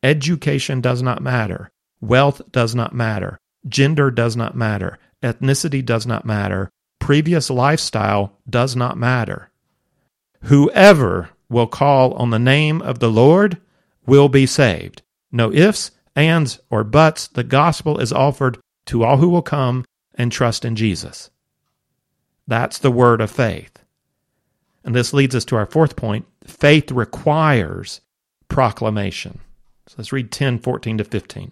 Education 0.02 0.80
does 0.80 1.00
not 1.02 1.22
matter. 1.22 1.70
Wealth 2.00 2.42
does 2.50 2.74
not 2.74 2.92
matter. 2.92 3.38
Gender 3.66 4.10
does 4.10 4.36
not 4.36 4.56
matter. 4.56 4.98
Ethnicity 5.22 5.84
does 5.84 6.06
not 6.06 6.26
matter. 6.26 6.70
Previous 7.02 7.50
lifestyle 7.50 8.38
does 8.48 8.76
not 8.76 8.96
matter. 8.96 9.50
Whoever 10.42 11.30
will 11.48 11.66
call 11.66 12.12
on 12.12 12.30
the 12.30 12.38
name 12.38 12.80
of 12.80 13.00
the 13.00 13.10
Lord 13.10 13.60
will 14.06 14.28
be 14.28 14.46
saved. 14.46 15.02
No 15.32 15.52
ifs, 15.52 15.90
ands, 16.14 16.60
or 16.70 16.84
buts. 16.84 17.26
The 17.26 17.42
gospel 17.42 17.98
is 17.98 18.12
offered 18.12 18.56
to 18.86 19.02
all 19.02 19.16
who 19.16 19.28
will 19.28 19.42
come 19.42 19.84
and 20.14 20.30
trust 20.30 20.64
in 20.64 20.76
Jesus. 20.76 21.30
That's 22.46 22.78
the 22.78 22.92
word 22.92 23.20
of 23.20 23.32
faith. 23.32 23.80
And 24.84 24.94
this 24.94 25.12
leads 25.12 25.34
us 25.34 25.44
to 25.46 25.56
our 25.56 25.66
fourth 25.66 25.96
point 25.96 26.24
faith 26.44 26.92
requires 26.92 28.00
proclamation. 28.46 29.40
So 29.88 29.96
let's 29.98 30.12
read 30.12 30.30
10, 30.30 30.60
14 30.60 30.98
to 30.98 31.04
15. 31.04 31.50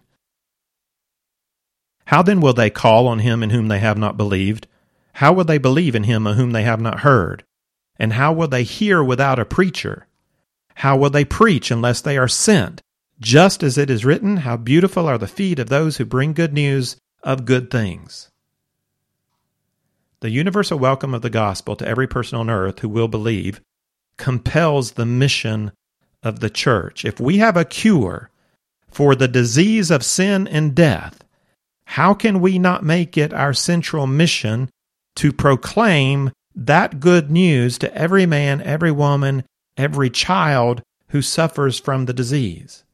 How 2.04 2.22
then 2.22 2.40
will 2.40 2.54
they 2.54 2.70
call 2.70 3.08
on 3.08 3.18
him 3.18 3.42
in 3.42 3.50
whom 3.50 3.66
they 3.66 3.80
have 3.80 3.98
not 3.98 4.16
believed? 4.16 4.68
How 5.20 5.34
will 5.34 5.44
they 5.44 5.58
believe 5.58 5.94
in 5.94 6.04
him 6.04 6.26
of 6.26 6.36
whom 6.36 6.52
they 6.52 6.62
have 6.62 6.80
not 6.80 7.00
heard? 7.00 7.44
And 7.98 8.14
how 8.14 8.32
will 8.32 8.48
they 8.48 8.62
hear 8.62 9.04
without 9.04 9.38
a 9.38 9.44
preacher? 9.44 10.06
How 10.76 10.96
will 10.96 11.10
they 11.10 11.26
preach 11.26 11.70
unless 11.70 12.00
they 12.00 12.16
are 12.16 12.26
sent? 12.26 12.80
Just 13.20 13.62
as 13.62 13.76
it 13.76 13.90
is 13.90 14.02
written, 14.02 14.38
How 14.38 14.56
beautiful 14.56 15.06
are 15.06 15.18
the 15.18 15.26
feet 15.26 15.58
of 15.58 15.68
those 15.68 15.98
who 15.98 16.06
bring 16.06 16.32
good 16.32 16.54
news 16.54 16.96
of 17.22 17.44
good 17.44 17.70
things. 17.70 18.30
The 20.20 20.30
universal 20.30 20.78
welcome 20.78 21.12
of 21.12 21.20
the 21.20 21.28
gospel 21.28 21.76
to 21.76 21.86
every 21.86 22.06
person 22.06 22.38
on 22.38 22.48
earth 22.48 22.78
who 22.78 22.88
will 22.88 23.06
believe 23.06 23.60
compels 24.16 24.92
the 24.92 25.04
mission 25.04 25.72
of 26.22 26.40
the 26.40 26.48
church. 26.48 27.04
If 27.04 27.20
we 27.20 27.36
have 27.36 27.58
a 27.58 27.66
cure 27.66 28.30
for 28.88 29.14
the 29.14 29.28
disease 29.28 29.90
of 29.90 30.02
sin 30.02 30.48
and 30.48 30.74
death, 30.74 31.22
how 31.84 32.14
can 32.14 32.40
we 32.40 32.58
not 32.58 32.82
make 32.82 33.18
it 33.18 33.34
our 33.34 33.52
central 33.52 34.06
mission 34.06 34.70
to 35.16 35.32
proclaim 35.32 36.30
that 36.54 37.00
good 37.00 37.30
news 37.30 37.78
to 37.78 37.94
every 37.94 38.26
man, 38.26 38.60
every 38.62 38.92
woman, 38.92 39.44
every 39.76 40.10
child 40.10 40.82
who 41.08 41.22
suffers 41.22 41.78
from 41.78 42.06
the 42.06 42.12
disease? 42.12 42.84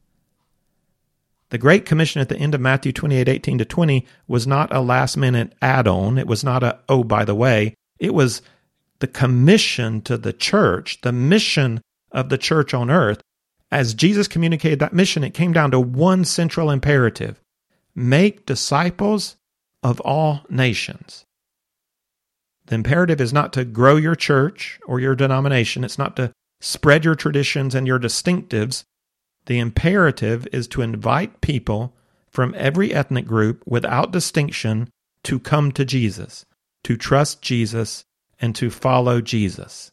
The 1.49 1.57
Great 1.57 1.85
Commission 1.85 2.19
at 2.21 2.29
the 2.29 2.37
end 2.37 2.53
of 2.53 2.61
Matthew 2.61 2.91
28 2.91 3.29
18 3.29 3.57
to 3.59 3.65
20 3.65 4.05
was 4.27 4.45
not 4.45 4.73
a 4.73 4.81
last 4.81 5.15
minute 5.15 5.53
add 5.61 5.87
on. 5.87 6.17
It 6.17 6.27
was 6.27 6.43
not 6.43 6.63
a, 6.63 6.79
oh, 6.89 7.03
by 7.03 7.23
the 7.23 7.35
way. 7.35 7.73
It 7.99 8.13
was 8.13 8.41
the 8.99 9.07
commission 9.07 10.01
to 10.01 10.17
the 10.17 10.33
church, 10.33 11.01
the 11.01 11.13
mission 11.13 11.81
of 12.11 12.29
the 12.29 12.37
church 12.37 12.73
on 12.73 12.89
earth. 12.89 13.21
As 13.71 13.93
Jesus 13.93 14.27
communicated 14.27 14.79
that 14.79 14.93
mission, 14.93 15.23
it 15.23 15.33
came 15.33 15.53
down 15.53 15.71
to 15.71 15.79
one 15.79 16.25
central 16.25 16.69
imperative 16.69 17.41
make 17.95 18.45
disciples 18.45 19.35
of 19.81 19.99
all 20.01 20.41
nations. 20.49 21.25
The 22.67 22.75
imperative 22.75 23.19
is 23.19 23.33
not 23.33 23.53
to 23.53 23.65
grow 23.65 23.95
your 23.95 24.15
church 24.15 24.79
or 24.85 24.99
your 24.99 25.15
denomination, 25.15 25.83
it's 25.83 25.97
not 25.97 26.15
to 26.17 26.31
spread 26.59 27.05
your 27.05 27.15
traditions 27.15 27.73
and 27.73 27.87
your 27.87 27.99
distinctives. 27.99 28.83
The 29.45 29.59
imperative 29.59 30.47
is 30.51 30.67
to 30.69 30.81
invite 30.81 31.41
people 31.41 31.95
from 32.29 32.53
every 32.57 32.93
ethnic 32.93 33.25
group 33.25 33.63
without 33.65 34.11
distinction 34.11 34.89
to 35.23 35.39
come 35.39 35.71
to 35.71 35.85
Jesus, 35.85 36.45
to 36.83 36.97
trust 36.97 37.41
Jesus, 37.41 38.03
and 38.39 38.55
to 38.55 38.69
follow 38.69 39.21
Jesus. 39.21 39.91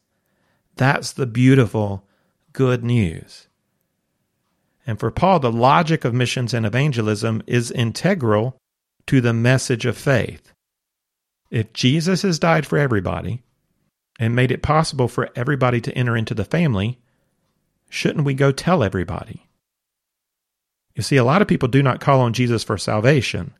That's 0.77 1.13
the 1.13 1.27
beautiful 1.27 2.05
good 2.53 2.85
news. 2.85 3.49
And 4.87 4.99
for 4.99 5.11
Paul, 5.11 5.39
the 5.39 5.53
logic 5.53 6.05
of 6.05 6.13
missions 6.13 6.53
and 6.53 6.67
evangelism 6.67 7.43
is 7.47 7.71
integral 7.71 8.59
to 9.07 9.21
the 9.21 9.33
message 9.33 9.87
of 9.87 9.97
faith. 9.97 10.54
If 11.55 11.73
Jesus 11.73 12.23
has 12.23 12.41
died 12.41 12.67
for 12.67 12.79
everybody 12.79 13.45
and 14.19 14.35
made 14.35 14.51
it 14.51 14.61
possible 14.61 15.07
for 15.07 15.31
everybody 15.37 15.81
to 15.83 15.97
enter 15.97 16.17
into 16.17 16.35
the 16.35 16.45
family, 16.45 16.99
shouldn't 17.89 18.25
we 18.25 18.35
go 18.35 18.51
tell 18.51 18.83
everybody? 18.83 19.47
You 20.97 21.05
see, 21.05 21.17
a 21.17 21.23
lot 21.23 21.43
of 21.43 21.47
people 21.47 21.69
do 21.69 21.81
not 21.81 22.01
call 22.01 22.21
on 22.21 22.33
Jesus 22.33 22.65
for 22.65 22.77
salvation. 22.77 23.55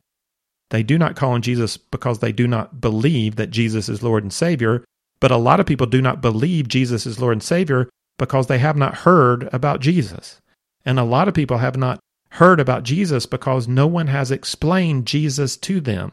They 0.71 0.83
do 0.83 0.99
not 0.99 1.15
call 1.15 1.35
on 1.35 1.43
Jesus 1.43 1.77
because 1.77 2.19
they 2.19 2.33
do 2.33 2.49
not 2.49 2.81
believe 2.81 3.37
that 3.37 3.53
Jesus 3.53 3.89
is 3.89 4.03
Lord 4.03 4.25
and 4.25 4.33
Savior. 4.33 4.85
But 5.21 5.31
a 5.31 5.37
lot 5.37 5.61
of 5.61 5.67
people 5.67 5.87
do 5.87 6.03
not 6.03 6.21
believe 6.21 6.67
Jesus 6.67 7.07
is 7.07 7.21
Lord 7.21 7.35
and 7.35 7.45
Savior 7.45 7.89
because 8.19 8.49
they 8.49 8.59
have 8.59 8.77
not 8.77 8.97
heard 8.97 9.49
about 9.53 9.79
Jesus. 9.79 10.41
And 10.85 10.99
a 10.99 11.05
lot 11.05 11.29
of 11.29 11.35
people 11.35 11.59
have 11.59 11.77
not 11.77 12.01
heard 12.31 12.59
about 12.59 12.83
Jesus 12.83 13.25
because 13.25 13.69
no 13.69 13.87
one 13.87 14.09
has 14.09 14.33
explained 14.33 15.07
Jesus 15.07 15.57
to 15.59 15.81
them. 15.81 16.11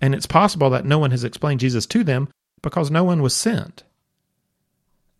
And 0.00 0.14
it's 0.14 0.26
possible 0.26 0.70
that 0.70 0.84
no 0.84 0.98
one 0.98 1.10
has 1.10 1.24
explained 1.24 1.60
Jesus 1.60 1.86
to 1.86 2.04
them 2.04 2.28
because 2.62 2.90
no 2.90 3.04
one 3.04 3.22
was 3.22 3.34
sent. 3.34 3.84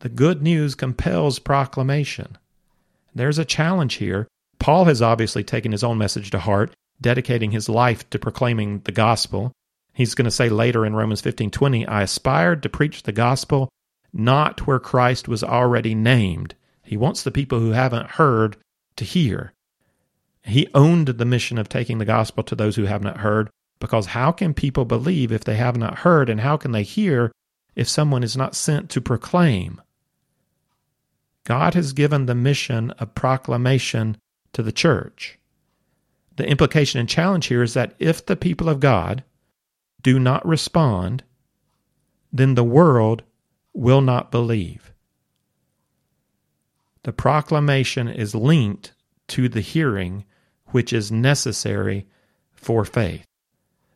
The 0.00 0.08
good 0.08 0.42
news 0.42 0.74
compels 0.74 1.38
proclamation. 1.38 2.38
There's 3.14 3.38
a 3.38 3.44
challenge 3.44 3.94
here. 3.94 4.28
Paul 4.58 4.84
has 4.84 5.02
obviously 5.02 5.42
taken 5.42 5.72
his 5.72 5.82
own 5.82 5.98
message 5.98 6.30
to 6.30 6.38
heart, 6.38 6.72
dedicating 7.00 7.50
his 7.50 7.68
life 7.68 8.08
to 8.10 8.18
proclaiming 8.18 8.80
the 8.80 8.92
gospel. 8.92 9.52
He's 9.92 10.14
going 10.14 10.26
to 10.26 10.30
say 10.30 10.48
later 10.48 10.86
in 10.86 10.94
Romans 10.94 11.22
15:20, 11.22 11.88
I 11.88 12.02
aspired 12.02 12.62
to 12.62 12.68
preach 12.68 13.02
the 13.02 13.12
gospel 13.12 13.68
not 14.12 14.66
where 14.66 14.78
Christ 14.78 15.28
was 15.28 15.42
already 15.42 15.94
named. 15.94 16.54
He 16.82 16.96
wants 16.96 17.22
the 17.22 17.30
people 17.30 17.60
who 17.60 17.72
haven't 17.72 18.10
heard 18.12 18.56
to 18.96 19.04
hear. 19.04 19.52
He 20.42 20.68
owned 20.74 21.08
the 21.08 21.24
mission 21.24 21.58
of 21.58 21.68
taking 21.68 21.98
the 21.98 22.04
gospel 22.04 22.42
to 22.44 22.54
those 22.54 22.76
who 22.76 22.84
have 22.84 23.02
not 23.02 23.18
heard, 23.18 23.50
because 23.80 24.06
how 24.06 24.32
can 24.32 24.54
people 24.54 24.84
believe 24.84 25.30
if 25.32 25.44
they 25.44 25.56
have 25.56 25.76
not 25.76 25.98
heard, 26.00 26.28
and 26.28 26.40
how 26.40 26.56
can 26.56 26.72
they 26.72 26.82
hear 26.82 27.32
if 27.74 27.88
someone 27.88 28.22
is 28.22 28.36
not 28.36 28.54
sent 28.54 28.90
to 28.90 29.00
proclaim? 29.00 29.80
God 31.44 31.74
has 31.74 31.92
given 31.92 32.26
the 32.26 32.34
mission 32.34 32.90
of 32.92 33.14
proclamation 33.14 34.16
to 34.52 34.62
the 34.62 34.72
church. 34.72 35.38
The 36.36 36.46
implication 36.46 37.00
and 37.00 37.08
challenge 37.08 37.46
here 37.46 37.62
is 37.62 37.74
that 37.74 37.94
if 37.98 38.24
the 38.24 38.36
people 38.36 38.68
of 38.68 38.80
God 38.80 39.24
do 40.02 40.18
not 40.18 40.46
respond, 40.46 41.24
then 42.32 42.54
the 42.54 42.64
world 42.64 43.22
will 43.72 44.00
not 44.00 44.30
believe. 44.30 44.92
The 47.04 47.12
proclamation 47.12 48.08
is 48.08 48.34
linked 48.34 48.92
to 49.28 49.48
the 49.48 49.60
hearing, 49.60 50.24
which 50.66 50.92
is 50.92 51.10
necessary 51.10 52.06
for 52.52 52.84
faith. 52.84 53.24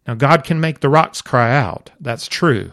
Now, 0.07 0.15
God 0.15 0.45
can 0.45 0.61
make 0.61 0.81
the 0.81 0.89
rocks 0.89 1.23
cry 1.23 1.55
out. 1.57 1.91
That's 2.01 2.27
true. 2.27 2.73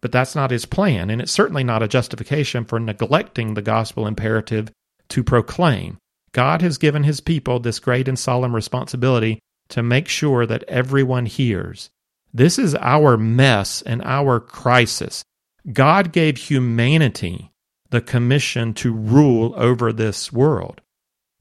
But 0.00 0.12
that's 0.12 0.34
not 0.34 0.50
his 0.50 0.66
plan, 0.66 1.10
and 1.10 1.20
it's 1.20 1.32
certainly 1.32 1.64
not 1.64 1.82
a 1.82 1.88
justification 1.88 2.64
for 2.64 2.78
neglecting 2.78 3.54
the 3.54 3.62
gospel 3.62 4.06
imperative 4.06 4.70
to 5.08 5.24
proclaim. 5.24 5.98
God 6.32 6.62
has 6.62 6.78
given 6.78 7.04
his 7.04 7.20
people 7.20 7.58
this 7.58 7.78
great 7.78 8.08
and 8.08 8.18
solemn 8.18 8.54
responsibility 8.54 9.40
to 9.68 9.82
make 9.82 10.08
sure 10.08 10.46
that 10.46 10.64
everyone 10.64 11.26
hears. 11.26 11.90
This 12.32 12.58
is 12.58 12.74
our 12.74 13.16
mess 13.16 13.82
and 13.82 14.02
our 14.02 14.40
crisis. 14.40 15.24
God 15.72 16.12
gave 16.12 16.36
humanity 16.36 17.50
the 17.90 18.00
commission 18.00 18.74
to 18.74 18.92
rule 18.92 19.54
over 19.56 19.92
this 19.92 20.32
world. 20.32 20.80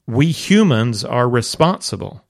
We 0.05 0.31
humans 0.31 1.03
are 1.03 1.27
responsible. 1.27 2.23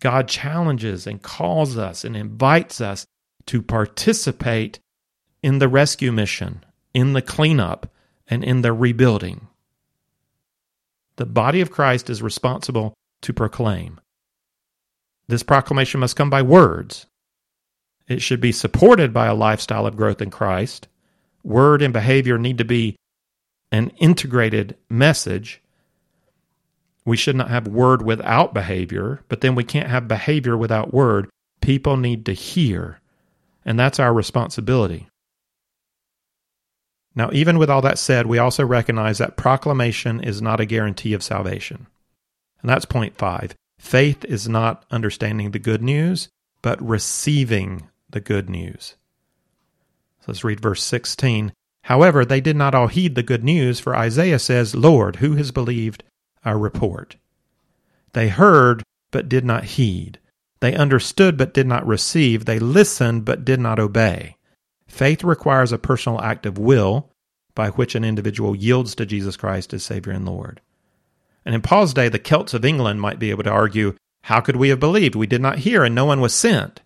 God 0.00 0.28
challenges 0.28 1.06
and 1.06 1.22
calls 1.22 1.78
us 1.78 2.04
and 2.04 2.16
invites 2.16 2.80
us 2.80 3.06
to 3.46 3.62
participate 3.62 4.80
in 5.42 5.58
the 5.58 5.68
rescue 5.68 6.12
mission, 6.12 6.64
in 6.94 7.12
the 7.12 7.22
cleanup, 7.22 7.90
and 8.26 8.42
in 8.42 8.62
the 8.62 8.72
rebuilding. 8.72 9.48
The 11.16 11.26
body 11.26 11.60
of 11.60 11.70
Christ 11.70 12.08
is 12.08 12.22
responsible 12.22 12.94
to 13.22 13.32
proclaim. 13.32 14.00
This 15.28 15.42
proclamation 15.42 16.00
must 16.00 16.16
come 16.16 16.30
by 16.30 16.42
words. 16.42 17.06
It 18.08 18.22
should 18.22 18.40
be 18.40 18.52
supported 18.52 19.12
by 19.12 19.26
a 19.26 19.34
lifestyle 19.34 19.86
of 19.86 19.96
growth 19.96 20.22
in 20.22 20.30
Christ. 20.30 20.88
Word 21.44 21.82
and 21.82 21.92
behavior 21.92 22.38
need 22.38 22.58
to 22.58 22.64
be 22.64 22.96
an 23.70 23.90
integrated 23.98 24.76
message 24.88 25.62
we 27.04 27.16
should 27.16 27.36
not 27.36 27.50
have 27.50 27.66
word 27.66 28.02
without 28.02 28.54
behavior, 28.54 29.20
but 29.28 29.40
then 29.40 29.54
we 29.54 29.64
can't 29.64 29.88
have 29.88 30.08
behavior 30.08 30.56
without 30.56 30.92
word. 30.92 31.28
People 31.60 31.96
need 31.96 32.26
to 32.26 32.32
hear, 32.32 33.00
and 33.64 33.78
that's 33.78 34.00
our 34.00 34.12
responsibility. 34.12 35.08
Now, 37.14 37.30
even 37.32 37.58
with 37.58 37.70
all 37.70 37.82
that 37.82 37.98
said, 37.98 38.26
we 38.26 38.38
also 38.38 38.64
recognize 38.64 39.18
that 39.18 39.36
proclamation 39.36 40.20
is 40.20 40.40
not 40.40 40.60
a 40.60 40.66
guarantee 40.66 41.12
of 41.12 41.22
salvation. 41.22 41.86
And 42.62 42.68
that's 42.68 42.84
point 42.84 43.16
five. 43.16 43.54
Faith 43.78 44.24
is 44.26 44.48
not 44.48 44.84
understanding 44.90 45.50
the 45.50 45.58
good 45.58 45.82
news, 45.82 46.28
but 46.62 46.80
receiving 46.86 47.88
the 48.10 48.20
good 48.20 48.50
news. 48.50 48.96
So 50.20 50.26
let's 50.28 50.44
read 50.44 50.60
verse 50.60 50.82
16. 50.82 51.52
However, 51.84 52.24
they 52.24 52.42
did 52.42 52.56
not 52.56 52.74
all 52.74 52.88
heed 52.88 53.14
the 53.14 53.22
good 53.22 53.42
news, 53.42 53.80
for 53.80 53.96
Isaiah 53.96 54.38
says, 54.38 54.74
Lord, 54.74 55.16
who 55.16 55.36
has 55.36 55.50
believed 55.50 56.04
our 56.44 56.58
report. 56.58 57.16
They 58.12 58.28
heard, 58.28 58.82
but 59.10 59.28
did 59.28 59.44
not 59.44 59.64
heed. 59.64 60.18
They 60.60 60.74
understood, 60.74 61.36
but 61.36 61.54
did 61.54 61.66
not 61.66 61.86
receive. 61.86 62.44
They 62.44 62.58
listened, 62.58 63.24
but 63.24 63.44
did 63.44 63.60
not 63.60 63.78
obey. 63.78 64.36
Faith 64.86 65.24
requires 65.24 65.72
a 65.72 65.78
personal 65.78 66.20
act 66.20 66.46
of 66.46 66.58
will 66.58 67.10
by 67.54 67.70
which 67.70 67.94
an 67.94 68.04
individual 68.04 68.54
yields 68.54 68.94
to 68.94 69.06
Jesus 69.06 69.36
Christ 69.36 69.72
as 69.72 69.82
Savior 69.82 70.12
and 70.12 70.26
Lord. 70.26 70.60
And 71.44 71.54
in 71.54 71.62
Paul's 71.62 71.94
day, 71.94 72.08
the 72.08 72.18
Celts 72.18 72.54
of 72.54 72.64
England 72.64 73.00
might 73.00 73.18
be 73.18 73.30
able 73.30 73.44
to 73.44 73.50
argue, 73.50 73.94
How 74.22 74.40
could 74.40 74.56
we 74.56 74.68
have 74.68 74.80
believed? 74.80 75.14
We 75.14 75.26
did 75.26 75.40
not 75.40 75.60
hear, 75.60 75.82
and 75.84 75.94
no 75.94 76.04
one 76.04 76.20
was 76.20 76.34
sent. 76.34 76.80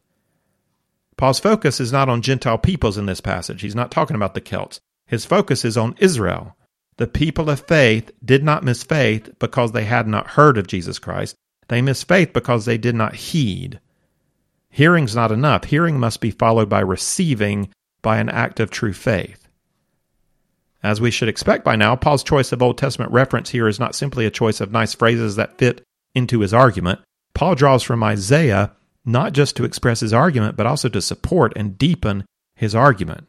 Paul's 1.16 1.40
focus 1.40 1.80
is 1.80 1.92
not 1.92 2.08
on 2.08 2.22
Gentile 2.22 2.58
peoples 2.58 2.98
in 2.98 3.06
this 3.06 3.20
passage. 3.20 3.62
He's 3.62 3.74
not 3.74 3.90
talking 3.90 4.16
about 4.16 4.34
the 4.34 4.40
Celts. 4.40 4.80
His 5.06 5.24
focus 5.24 5.64
is 5.64 5.76
on 5.76 5.96
Israel. 5.98 6.56
The 6.96 7.06
people 7.06 7.50
of 7.50 7.66
faith 7.66 8.10
did 8.24 8.44
not 8.44 8.62
miss 8.62 8.82
faith 8.82 9.30
because 9.38 9.72
they 9.72 9.84
had 9.84 10.06
not 10.06 10.28
heard 10.28 10.56
of 10.56 10.66
Jesus 10.66 10.98
Christ. 10.98 11.34
They 11.68 11.82
missed 11.82 12.06
faith 12.06 12.32
because 12.32 12.64
they 12.64 12.78
did 12.78 12.94
not 12.94 13.16
heed. 13.16 13.80
Hearing's 14.70 15.16
not 15.16 15.32
enough. 15.32 15.64
Hearing 15.64 15.98
must 15.98 16.20
be 16.20 16.30
followed 16.30 16.68
by 16.68 16.80
receiving 16.80 17.70
by 18.02 18.18
an 18.18 18.28
act 18.28 18.60
of 18.60 18.70
true 18.70 18.92
faith. 18.92 19.48
As 20.82 21.00
we 21.00 21.10
should 21.10 21.28
expect 21.28 21.64
by 21.64 21.76
now, 21.76 21.96
Paul's 21.96 22.22
choice 22.22 22.52
of 22.52 22.62
Old 22.62 22.76
Testament 22.76 23.10
reference 23.10 23.50
here 23.50 23.66
is 23.66 23.80
not 23.80 23.94
simply 23.94 24.26
a 24.26 24.30
choice 24.30 24.60
of 24.60 24.70
nice 24.70 24.94
phrases 24.94 25.36
that 25.36 25.56
fit 25.58 25.82
into 26.14 26.40
his 26.40 26.52
argument. 26.52 27.00
Paul 27.34 27.54
draws 27.54 27.82
from 27.82 28.04
Isaiah 28.04 28.72
not 29.04 29.32
just 29.32 29.56
to 29.56 29.64
express 29.64 30.00
his 30.00 30.12
argument, 30.12 30.56
but 30.56 30.66
also 30.66 30.88
to 30.90 31.02
support 31.02 31.52
and 31.56 31.78
deepen 31.78 32.24
his 32.54 32.74
argument. 32.74 33.26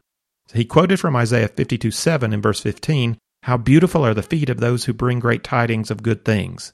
He 0.52 0.64
quoted 0.64 1.00
from 1.00 1.16
Isaiah 1.16 1.48
52 1.48 1.90
7 1.90 2.32
in 2.32 2.40
verse 2.40 2.60
15 2.60 3.16
how 3.46 3.56
beautiful 3.56 4.04
are 4.04 4.12
the 4.12 4.24
feet 4.24 4.50
of 4.50 4.58
those 4.58 4.84
who 4.86 4.92
bring 4.92 5.20
great 5.20 5.44
tidings 5.44 5.88
of 5.88 6.02
good 6.02 6.24
things. 6.24 6.72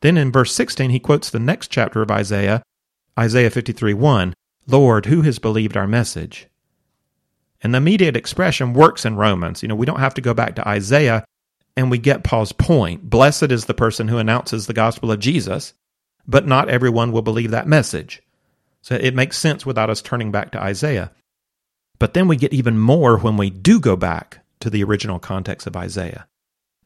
Then 0.00 0.16
in 0.16 0.32
verse 0.32 0.52
16, 0.52 0.90
he 0.90 0.98
quotes 0.98 1.30
the 1.30 1.38
next 1.38 1.70
chapter 1.70 2.02
of 2.02 2.10
Isaiah, 2.10 2.64
Isaiah 3.16 3.48
53 3.48 3.94
1, 3.94 4.34
Lord, 4.66 5.06
who 5.06 5.22
has 5.22 5.38
believed 5.38 5.76
our 5.76 5.86
message? 5.86 6.48
And 7.62 7.72
the 7.72 7.78
immediate 7.78 8.16
expression 8.16 8.74
works 8.74 9.04
in 9.04 9.14
Romans. 9.14 9.62
You 9.62 9.68
know, 9.68 9.76
we 9.76 9.86
don't 9.86 10.00
have 10.00 10.14
to 10.14 10.20
go 10.20 10.34
back 10.34 10.56
to 10.56 10.66
Isaiah 10.66 11.24
and 11.76 11.92
we 11.92 11.98
get 11.98 12.24
Paul's 12.24 12.50
point. 12.50 13.08
Blessed 13.08 13.52
is 13.52 13.66
the 13.66 13.72
person 13.72 14.08
who 14.08 14.18
announces 14.18 14.66
the 14.66 14.72
gospel 14.72 15.12
of 15.12 15.20
Jesus, 15.20 15.74
but 16.26 16.44
not 16.44 16.68
everyone 16.68 17.12
will 17.12 17.22
believe 17.22 17.52
that 17.52 17.68
message. 17.68 18.20
So 18.82 18.96
it 18.96 19.14
makes 19.14 19.38
sense 19.38 19.64
without 19.64 19.90
us 19.90 20.02
turning 20.02 20.32
back 20.32 20.50
to 20.52 20.60
Isaiah. 20.60 21.12
But 22.00 22.14
then 22.14 22.26
we 22.26 22.34
get 22.34 22.52
even 22.52 22.80
more 22.80 23.16
when 23.16 23.36
we 23.36 23.48
do 23.48 23.78
go 23.78 23.94
back 23.94 24.43
to 24.64 24.70
the 24.70 24.82
original 24.82 25.18
context 25.18 25.66
of 25.66 25.76
Isaiah. 25.76 26.26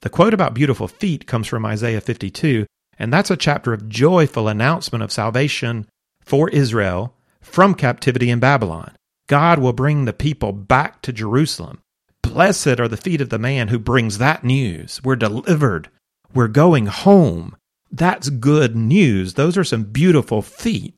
The 0.00 0.10
quote 0.10 0.34
about 0.34 0.52
beautiful 0.52 0.88
feet 0.88 1.26
comes 1.26 1.46
from 1.46 1.64
Isaiah 1.64 2.00
52, 2.00 2.66
and 2.98 3.12
that's 3.12 3.30
a 3.30 3.36
chapter 3.36 3.72
of 3.72 3.88
joyful 3.88 4.48
announcement 4.48 5.02
of 5.02 5.12
salvation 5.12 5.88
for 6.20 6.48
Israel 6.50 7.14
from 7.40 7.74
captivity 7.74 8.30
in 8.30 8.40
Babylon. 8.40 8.96
God 9.28 9.60
will 9.60 9.72
bring 9.72 10.04
the 10.04 10.12
people 10.12 10.52
back 10.52 11.02
to 11.02 11.12
Jerusalem. 11.12 11.80
Blessed 12.20 12.80
are 12.80 12.88
the 12.88 12.96
feet 12.96 13.20
of 13.20 13.28
the 13.28 13.38
man 13.38 13.68
who 13.68 13.78
brings 13.78 14.18
that 14.18 14.42
news. 14.42 15.00
We're 15.04 15.16
delivered. 15.16 15.88
We're 16.34 16.48
going 16.48 16.86
home. 16.86 17.56
That's 17.92 18.28
good 18.28 18.74
news. 18.74 19.34
Those 19.34 19.56
are 19.56 19.64
some 19.64 19.84
beautiful 19.84 20.42
feet. 20.42 20.94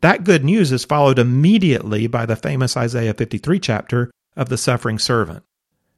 That 0.00 0.24
good 0.24 0.42
news 0.42 0.72
is 0.72 0.84
followed 0.84 1.18
immediately 1.18 2.06
by 2.06 2.24
the 2.24 2.34
famous 2.34 2.76
Isaiah 2.76 3.14
53 3.14 3.60
chapter 3.60 4.10
of 4.36 4.48
the 4.48 4.56
suffering 4.56 4.98
servant, 4.98 5.44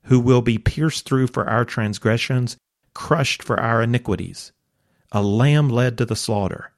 who 0.05 0.21
will 0.21 0.43
be 0.43 0.59
pierced 0.59 1.07
through 1.07 1.29
for 1.29 1.49
our 1.49 1.65
transgressions, 1.65 2.57
crushed 2.95 3.43
for 3.43 3.59
our 3.59 3.83
iniquities, 3.83 4.53
a 5.13 5.23
lamb 5.23 5.69
led 5.69 5.99
to 5.99 6.05
the 6.05 6.17
slaughter. 6.17 6.73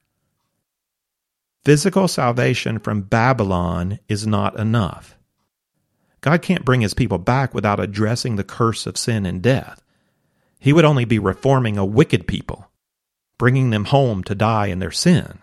Physical 1.64 2.06
salvation 2.06 2.78
from 2.78 3.02
Babylon 3.02 3.98
is 4.08 4.26
not 4.26 4.58
enough. 4.58 5.16
God 6.20 6.42
can't 6.42 6.64
bring 6.64 6.80
his 6.80 6.94
people 6.94 7.18
back 7.18 7.54
without 7.54 7.80
addressing 7.80 8.36
the 8.36 8.44
curse 8.44 8.86
of 8.86 8.96
sin 8.96 9.26
and 9.26 9.42
death. 9.42 9.82
He 10.58 10.72
would 10.72 10.84
only 10.84 11.04
be 11.04 11.18
reforming 11.18 11.76
a 11.76 11.84
wicked 11.84 12.26
people, 12.26 12.70
bringing 13.38 13.70
them 13.70 13.86
home 13.86 14.24
to 14.24 14.34
die 14.34 14.66
in 14.66 14.78
their 14.78 14.90
sin. 14.90 15.38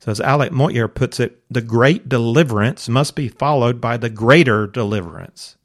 So, 0.00 0.12
as 0.12 0.20
Alec 0.20 0.52
Motyer 0.52 0.86
puts 0.86 1.18
it, 1.18 1.42
the 1.50 1.60
great 1.60 2.08
deliverance 2.08 2.88
must 2.88 3.16
be 3.16 3.28
followed 3.28 3.80
by 3.80 3.96
the 3.96 4.10
greater 4.10 4.66
deliverance. 4.66 5.56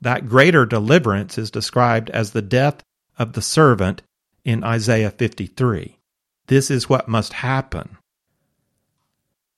That 0.00 0.28
greater 0.28 0.64
deliverance 0.64 1.36
is 1.36 1.50
described 1.50 2.10
as 2.10 2.30
the 2.30 2.42
death 2.42 2.82
of 3.18 3.32
the 3.32 3.42
servant 3.42 4.02
in 4.44 4.64
Isaiah 4.64 5.10
53. 5.10 5.98
This 6.46 6.70
is 6.70 6.88
what 6.88 7.08
must 7.08 7.34
happen. 7.34 7.98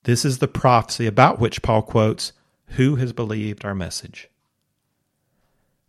This 0.04 0.24
is 0.24 0.38
the 0.38 0.48
prophecy 0.48 1.06
about 1.06 1.38
which 1.38 1.62
Paul 1.62 1.82
quotes, 1.82 2.32
Who 2.76 2.96
has 2.96 3.12
believed 3.12 3.64
our 3.64 3.74
message? 3.74 4.28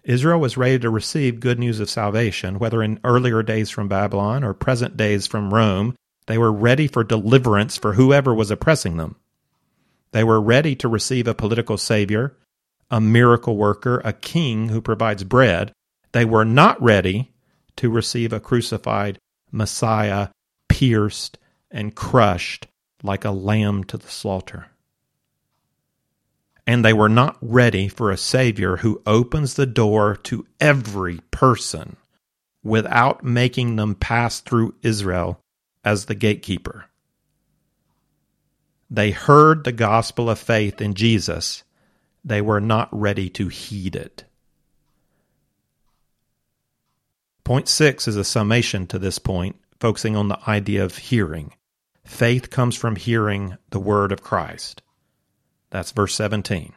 Israel 0.04 0.40
was 0.40 0.58
ready 0.58 0.80
to 0.80 0.90
receive 0.90 1.40
good 1.40 1.60
news 1.60 1.80
of 1.80 1.90
salvation, 1.90 2.60
whether 2.60 2.82
in 2.82 3.00
earlier 3.04 3.44
days 3.44 3.70
from 3.70 3.88
Babylon 3.88 4.44
or 4.44 4.54
present 4.54 4.98
days 4.98 5.28
from 5.28 5.54
Rome, 5.54 5.96
they 6.30 6.38
were 6.38 6.52
ready 6.52 6.86
for 6.86 7.04
deliverance 7.04 7.76
for 7.76 7.94
whoever 7.94 8.36
was 8.36 8.52
oppressing 8.52 8.98
them. 8.98 9.16
They 10.12 10.24
were 10.24 10.40
ready 10.40 10.76
to 10.76 10.88
receive 10.88 11.28
a 11.28 11.34
political 11.34 11.76
savior, 11.76 12.38
a 12.92 13.02
miracle 13.02 13.58
worker, 13.58 14.00
a 14.06 14.14
king 14.14 14.70
who 14.70 14.80
provides 14.80 15.24
bread. 15.24 15.74
They 16.12 16.26
were 16.26 16.46
not 16.46 16.80
ready 16.80 17.32
to 17.78 17.90
receive 17.90 18.32
a 18.32 18.40
crucified 18.40 19.18
Messiah, 19.52 20.28
pierced 20.68 21.40
and 21.72 21.96
crushed 21.96 22.68
like 23.02 23.26
a 23.26 23.32
lamb 23.32 23.84
to 23.86 23.98
the 23.98 24.08
slaughter. 24.08 24.68
And 26.68 26.86
they 26.86 26.94
were 26.94 27.10
not 27.10 27.38
ready 27.42 27.88
for 27.88 28.12
a 28.12 28.18
Savior 28.18 28.78
who 28.78 29.02
opens 29.08 29.56
the 29.56 29.66
door 29.66 30.16
to 30.26 30.46
every 30.60 31.22
person 31.32 31.98
without 32.64 33.24
making 33.24 33.78
them 33.78 33.96
pass 33.96 34.42
through 34.42 34.76
Israel 34.84 35.42
as 35.84 36.06
the 36.06 36.16
gatekeeper. 36.16 36.86
They 38.90 39.12
heard 39.12 39.64
the 39.64 39.72
gospel 39.72 40.30
of 40.30 40.40
faith 40.40 40.82
in 40.82 40.96
Jesus. 40.96 41.64
They 42.24 42.42
were 42.42 42.62
not 42.62 42.90
ready 42.92 43.30
to 43.32 43.48
heed 43.48 43.96
it. 43.96 44.26
Point 47.44 47.68
six 47.68 48.08
is 48.08 48.16
a 48.16 48.24
summation 48.24 48.88
to 48.88 49.00
this 49.00 49.20
point, 49.20 49.56
focusing 49.80 50.16
on 50.16 50.28
the 50.28 50.40
idea 50.48 50.84
of 50.84 50.98
hearing. 50.98 51.54
Faith 52.04 52.50
comes 52.50 52.76
from 52.76 52.96
hearing 52.96 53.58
the 53.70 53.80
word 53.80 54.12
of 54.12 54.24
Christ. 54.24 54.82
That's 55.70 55.92
verse 55.92 56.16
17. 56.16 56.74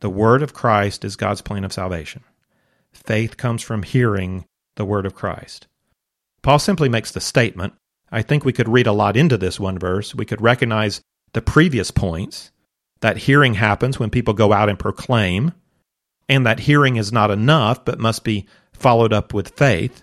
The 0.00 0.10
word 0.10 0.42
of 0.42 0.54
Christ 0.54 1.04
is 1.04 1.16
God's 1.16 1.42
plan 1.42 1.64
of 1.64 1.72
salvation. 1.72 2.24
Faith 2.92 3.36
comes 3.36 3.62
from 3.62 3.82
hearing 3.82 4.46
the 4.76 4.84
word 4.84 5.06
of 5.06 5.14
Christ. 5.14 5.66
Paul 6.42 6.58
simply 6.58 6.88
makes 6.88 7.10
the 7.12 7.20
statement. 7.20 7.74
I 8.10 8.22
think 8.22 8.44
we 8.44 8.52
could 8.52 8.68
read 8.68 8.86
a 8.86 8.92
lot 8.92 9.16
into 9.16 9.36
this 9.36 9.60
one 9.60 9.78
verse. 9.78 10.14
We 10.14 10.24
could 10.24 10.40
recognize 10.40 11.00
the 11.32 11.42
previous 11.42 11.90
points 11.90 12.50
that 13.00 13.18
hearing 13.18 13.54
happens 13.54 13.98
when 13.98 14.10
people 14.10 14.34
go 14.34 14.52
out 14.52 14.68
and 14.68 14.78
proclaim, 14.78 15.52
and 16.28 16.46
that 16.46 16.60
hearing 16.60 16.96
is 16.96 17.12
not 17.12 17.30
enough 17.30 17.84
but 17.84 17.98
must 17.98 18.24
be 18.24 18.46
followed 18.72 19.12
up 19.12 19.32
with 19.32 19.56
faith. 19.56 20.02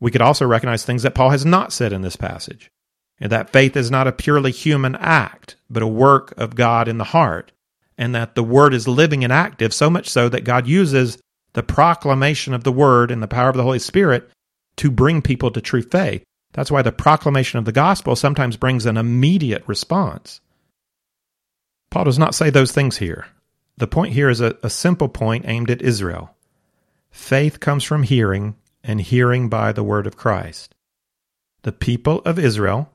We 0.00 0.10
could 0.10 0.22
also 0.22 0.46
recognize 0.46 0.84
things 0.84 1.02
that 1.02 1.14
Paul 1.14 1.30
has 1.30 1.44
not 1.44 1.72
said 1.72 1.92
in 1.92 2.02
this 2.02 2.16
passage, 2.16 2.70
and 3.18 3.32
that 3.32 3.50
faith 3.50 3.76
is 3.76 3.90
not 3.90 4.06
a 4.06 4.12
purely 4.12 4.50
human 4.50 4.96
act, 4.96 5.56
but 5.70 5.82
a 5.82 5.86
work 5.86 6.34
of 6.36 6.54
God 6.54 6.88
in 6.88 6.98
the 6.98 7.04
heart, 7.04 7.52
and 7.96 8.14
that 8.14 8.34
the 8.34 8.44
word 8.44 8.74
is 8.74 8.88
living 8.88 9.24
and 9.24 9.32
active, 9.32 9.72
so 9.72 9.88
much 9.88 10.08
so 10.08 10.28
that 10.28 10.44
God 10.44 10.66
uses 10.66 11.18
the 11.54 11.62
proclamation 11.62 12.52
of 12.52 12.64
the 12.64 12.72
word 12.72 13.10
and 13.10 13.22
the 13.22 13.28
power 13.28 13.48
of 13.48 13.56
the 13.56 13.62
Holy 13.62 13.78
Spirit 13.78 14.30
to 14.76 14.90
bring 14.90 15.22
people 15.22 15.50
to 15.50 15.60
true 15.60 15.82
faith. 15.82 16.24
That's 16.52 16.70
why 16.70 16.82
the 16.82 16.92
proclamation 16.92 17.58
of 17.58 17.64
the 17.64 17.72
gospel 17.72 18.16
sometimes 18.16 18.56
brings 18.56 18.86
an 18.86 18.96
immediate 18.96 19.64
response. 19.66 20.40
Paul 21.90 22.04
does 22.04 22.18
not 22.18 22.34
say 22.34 22.50
those 22.50 22.72
things 22.72 22.98
here. 22.98 23.26
The 23.76 23.86
point 23.86 24.12
here 24.12 24.28
is 24.28 24.40
a, 24.40 24.56
a 24.62 24.70
simple 24.70 25.08
point 25.08 25.44
aimed 25.46 25.70
at 25.70 25.82
Israel. 25.82 26.34
Faith 27.10 27.60
comes 27.60 27.84
from 27.84 28.02
hearing, 28.02 28.56
and 28.82 29.00
hearing 29.00 29.48
by 29.48 29.72
the 29.72 29.84
word 29.84 30.06
of 30.06 30.16
Christ. 30.16 30.74
The 31.62 31.72
people 31.72 32.20
of 32.24 32.38
Israel 32.38 32.90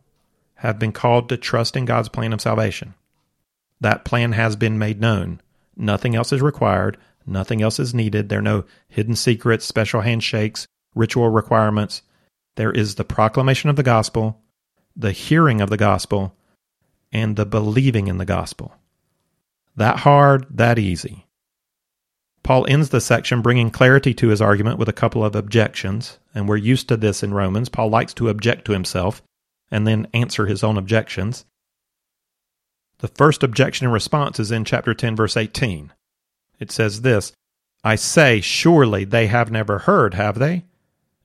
have 0.56 0.78
been 0.78 0.92
called 0.92 1.30
to 1.30 1.38
trust 1.38 1.76
in 1.76 1.86
God's 1.86 2.10
plan 2.10 2.34
of 2.34 2.42
salvation. 2.42 2.94
That 3.82 4.06
plan 4.06 4.34
has 4.34 4.56
been 4.56 4.78
made 4.78 5.00
known. 5.00 5.42
Nothing 5.76 6.15
else 6.15 6.32
is 6.32 6.42
required. 6.42 6.98
Nothing 7.26 7.62
else 7.62 7.80
is 7.80 7.94
needed. 7.94 8.30
There 8.30 8.39
are 8.39 8.44
no 8.44 8.65
hidden 8.88 9.15
secrets, 9.15 9.65
special 9.65 10.02
handshakes, 10.02 10.68
ritual 10.95 11.30
requirements. 11.30 12.02
There 12.56 12.71
is 12.71 12.95
the 12.95 13.04
proclamation 13.04 13.69
of 13.69 13.75
the 13.75 13.84
gospel, 13.84 14.41
the 14.95 15.12
hearing 15.12 15.62
of 15.62 15.69
the 15.69 15.78
gospel, 15.78 16.36
and 17.12 17.36
the 17.36 17.45
believing 17.45 18.08
in 18.08 18.17
the 18.17 18.25
gospel. 18.25 18.73
That 19.75 19.99
hard, 19.99 20.45
that 20.49 20.78
easy. 20.78 21.25
Paul 22.43 22.65
ends 22.67 22.89
the 22.89 23.02
section 23.02 23.41
bringing 23.41 23.69
clarity 23.69 24.13
to 24.15 24.30
his 24.30 24.41
argument 24.41 24.80
with 24.80 24.89
a 24.89 24.93
couple 24.93 25.23
of 25.23 25.36
objections, 25.36 26.19
and 26.34 26.47
we're 26.47 26.58
used 26.58 26.88
to 26.89 26.97
this 26.97 27.21
in 27.23 27.34
Romans. 27.34 27.69
Paul 27.69 27.89
likes 27.89 28.13
to 28.15 28.30
object 28.30 28.65
to 28.65 28.71
himself 28.71 29.21
and 29.71 29.86
then 29.86 30.08
answer 30.13 30.47
his 30.47 30.63
own 30.63 30.78
objections. 30.78 31.45
The 32.99 33.08
first 33.08 33.43
objection 33.43 33.86
and 33.86 33.93
response 33.93 34.39
is 34.39 34.52
in 34.52 34.65
chapter 34.65 34.93
10, 34.93 35.15
verse 35.15 35.38
18. 35.38 35.93
It 36.60 36.71
says 36.71 37.02
this 37.02 37.34
I 37.84 37.95
say, 37.95 38.41
surely 38.41 39.06
they 39.06 39.28
have 39.28 39.52
never 39.52 39.80
heard, 39.80 40.13
have 40.13 40.39
they? 40.39 40.65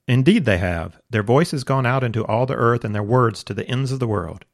Indeed, 0.07 0.45
they 0.45 0.57
have. 0.57 0.99
Their 1.09 1.23
voice 1.23 1.51
has 1.51 1.63
gone 1.63 1.85
out 1.85 2.03
into 2.03 2.25
all 2.25 2.45
the 2.45 2.55
earth, 2.55 2.83
and 2.83 2.93
their 2.93 3.03
words 3.03 3.43
to 3.45 3.53
the 3.53 3.67
ends 3.67 3.91
of 3.91 3.99
the 3.99 4.07
world. 4.07 4.45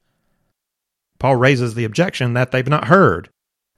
Paul 1.18 1.36
raises 1.36 1.74
the 1.74 1.84
objection 1.84 2.32
that 2.34 2.50
they've 2.50 2.66
not 2.66 2.86
heard, 2.88 3.28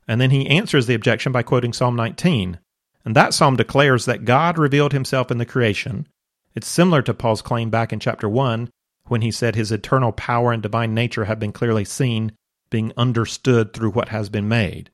and 0.07 0.21
then 0.21 0.31
he 0.31 0.47
answers 0.47 0.87
the 0.87 0.95
objection 0.95 1.33
by 1.33 1.43
quoting 1.43 1.73
Psalm 1.73 1.97
19. 1.97 2.59
And 3.05 3.17
that 3.17 3.35
psalm 3.35 3.57
declares 3.57 4.07
that 4.07 4.25
God 4.25 4.57
revealed 4.57 4.93
himself 4.93 5.31
in 5.31 5.39
the 5.39 5.45
creation. 5.45 6.07
It's 6.55 6.67
similar 6.67 7.03
to 7.03 7.13
Paul's 7.13 7.43
claim 7.43 7.69
back 7.71 7.93
in 7.93 8.01
chapter 8.01 8.29
1 8.29 8.71
when 9.09 9.21
he 9.21 9.31
said 9.31 9.55
his 9.55 9.71
eternal 9.71 10.13
power 10.13 10.53
and 10.53 10.63
divine 10.63 10.95
nature 10.95 11.27
have 11.27 11.39
been 11.39 11.53
clearly 11.53 11.85
seen, 11.85 12.33
being 12.71 12.93
understood 12.97 13.75
through 13.75 13.91
what 13.91 14.09
has 14.09 14.29
been 14.29 14.49
made. 14.49 14.91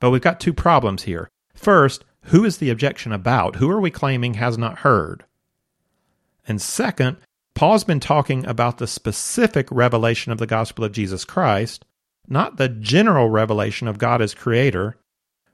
But 0.00 0.10
we've 0.10 0.20
got 0.20 0.40
two 0.40 0.52
problems 0.52 1.04
here. 1.04 1.28
First, 1.54 2.04
who 2.24 2.44
is 2.44 2.58
the 2.58 2.70
objection 2.70 3.12
about? 3.12 3.56
Who 3.56 3.70
are 3.70 3.80
we 3.80 3.90
claiming 3.90 4.34
has 4.34 4.58
not 4.58 4.78
heard? 4.78 5.24
And 6.46 6.60
second, 6.60 7.16
Paul's 7.54 7.84
been 7.84 8.00
talking 8.00 8.44
about 8.46 8.78
the 8.78 8.86
specific 8.86 9.68
revelation 9.70 10.32
of 10.32 10.38
the 10.38 10.46
gospel 10.46 10.84
of 10.84 10.92
Jesus 10.92 11.24
Christ, 11.24 11.84
not 12.28 12.56
the 12.56 12.68
general 12.68 13.28
revelation 13.28 13.86
of 13.86 13.98
God 13.98 14.20
as 14.20 14.34
creator. 14.34 14.96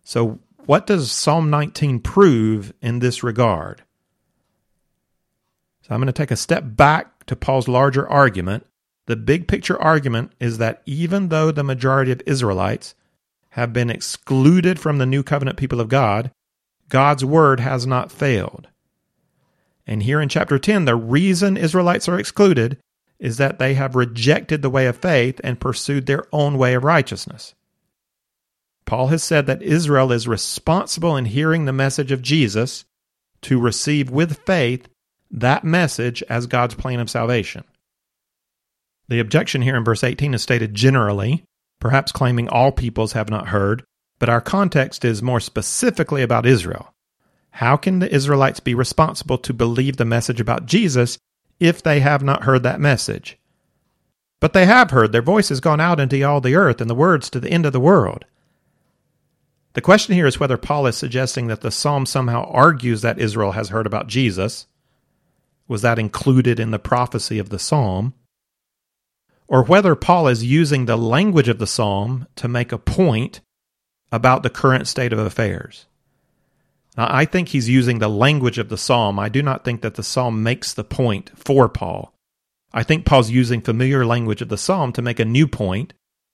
So, 0.02 0.40
what 0.66 0.86
does 0.86 1.10
Psalm 1.10 1.50
19 1.50 2.00
prove 2.00 2.72
in 2.80 3.00
this 3.00 3.22
regard? 3.22 3.82
So 5.82 5.94
I'm 5.94 6.00
going 6.00 6.06
to 6.06 6.12
take 6.12 6.30
a 6.30 6.36
step 6.36 6.62
back 6.64 7.26
to 7.26 7.34
Paul's 7.34 7.66
larger 7.66 8.08
argument. 8.08 8.64
The 9.06 9.16
big 9.16 9.48
picture 9.48 9.80
argument 9.80 10.32
is 10.38 10.58
that 10.58 10.82
even 10.86 11.28
though 11.28 11.50
the 11.50 11.64
majority 11.64 12.12
of 12.12 12.22
Israelites 12.26 12.94
have 13.50 13.72
been 13.72 13.90
excluded 13.90 14.78
from 14.78 14.98
the 14.98 15.06
new 15.06 15.24
covenant 15.24 15.58
people 15.58 15.80
of 15.80 15.88
God, 15.88 16.30
God's 16.88 17.24
word 17.24 17.58
has 17.58 17.86
not 17.86 18.12
failed. 18.12 18.68
And 19.90 20.04
here 20.04 20.20
in 20.20 20.28
chapter 20.28 20.56
10, 20.56 20.84
the 20.84 20.94
reason 20.94 21.56
Israelites 21.56 22.08
are 22.08 22.18
excluded 22.18 22.78
is 23.18 23.38
that 23.38 23.58
they 23.58 23.74
have 23.74 23.96
rejected 23.96 24.62
the 24.62 24.70
way 24.70 24.86
of 24.86 24.96
faith 24.96 25.40
and 25.42 25.60
pursued 25.60 26.06
their 26.06 26.24
own 26.32 26.56
way 26.56 26.74
of 26.74 26.84
righteousness. 26.84 27.54
Paul 28.86 29.08
has 29.08 29.24
said 29.24 29.46
that 29.46 29.62
Israel 29.62 30.12
is 30.12 30.28
responsible 30.28 31.16
in 31.16 31.24
hearing 31.24 31.64
the 31.64 31.72
message 31.72 32.12
of 32.12 32.22
Jesus 32.22 32.84
to 33.42 33.60
receive 33.60 34.10
with 34.10 34.38
faith 34.46 34.88
that 35.28 35.64
message 35.64 36.22
as 36.28 36.46
God's 36.46 36.76
plan 36.76 37.00
of 37.00 37.10
salvation. 37.10 37.64
The 39.08 39.18
objection 39.18 39.60
here 39.60 39.76
in 39.76 39.84
verse 39.84 40.04
18 40.04 40.34
is 40.34 40.42
stated 40.42 40.72
generally, 40.72 41.42
perhaps 41.80 42.12
claiming 42.12 42.48
all 42.48 42.70
peoples 42.70 43.12
have 43.14 43.28
not 43.28 43.48
heard, 43.48 43.82
but 44.20 44.28
our 44.28 44.40
context 44.40 45.04
is 45.04 45.20
more 45.20 45.40
specifically 45.40 46.22
about 46.22 46.46
Israel. 46.46 46.94
How 47.52 47.76
can 47.76 47.98
the 47.98 48.12
Israelites 48.14 48.60
be 48.60 48.74
responsible 48.74 49.38
to 49.38 49.52
believe 49.52 49.96
the 49.96 50.04
message 50.04 50.40
about 50.40 50.66
Jesus 50.66 51.18
if 51.58 51.82
they 51.82 52.00
have 52.00 52.22
not 52.22 52.44
heard 52.44 52.62
that 52.62 52.80
message? 52.80 53.38
But 54.40 54.54
they 54.54 54.66
have 54.66 54.90
heard, 54.90 55.12
their 55.12 55.20
voice 55.20 55.50
has 55.50 55.60
gone 55.60 55.80
out 55.80 56.00
into 56.00 56.22
all 56.22 56.40
the 56.40 56.54
earth, 56.54 56.80
and 56.80 56.88
the 56.88 56.94
words 56.94 57.28
to 57.30 57.40
the 57.40 57.50
end 57.50 57.66
of 57.66 57.72
the 57.72 57.80
world. 57.80 58.24
The 59.74 59.80
question 59.80 60.14
here 60.14 60.26
is 60.26 60.40
whether 60.40 60.56
Paul 60.56 60.86
is 60.86 60.96
suggesting 60.96 61.46
that 61.46 61.60
the 61.60 61.70
psalm 61.70 62.06
somehow 62.06 62.44
argues 62.50 63.02
that 63.02 63.20
Israel 63.20 63.52
has 63.52 63.68
heard 63.68 63.86
about 63.86 64.08
Jesus. 64.08 64.66
Was 65.68 65.82
that 65.82 65.98
included 65.98 66.58
in 66.58 66.70
the 66.72 66.78
prophecy 66.78 67.38
of 67.38 67.50
the 67.50 67.58
psalm? 67.58 68.14
Or 69.46 69.62
whether 69.62 69.94
Paul 69.94 70.26
is 70.26 70.44
using 70.44 70.86
the 70.86 70.96
language 70.96 71.48
of 71.48 71.58
the 71.58 71.66
psalm 71.66 72.26
to 72.36 72.48
make 72.48 72.72
a 72.72 72.78
point 72.78 73.40
about 74.10 74.42
the 74.42 74.50
current 74.50 74.88
state 74.88 75.12
of 75.12 75.18
affairs. 75.18 75.86
I 77.08 77.24
think 77.24 77.48
he's 77.48 77.68
using 77.68 77.98
the 77.98 78.08
language 78.08 78.58
of 78.58 78.68
the 78.68 78.76
psalm. 78.76 79.18
I 79.18 79.28
do 79.28 79.42
not 79.42 79.64
think 79.64 79.82
that 79.82 79.94
the 79.94 80.02
psalm 80.02 80.42
makes 80.42 80.74
the 80.74 80.84
point 80.84 81.30
for 81.38 81.68
Paul. 81.68 82.12
I 82.72 82.82
think 82.82 83.04
Paul's 83.04 83.30
using 83.30 83.60
familiar 83.60 84.04
language 84.04 84.42
of 84.42 84.48
the 84.48 84.58
psalm 84.58 84.92
to 84.92 85.02
make 85.02 85.20
a 85.20 85.24
new 85.24 85.46
point 85.46 85.92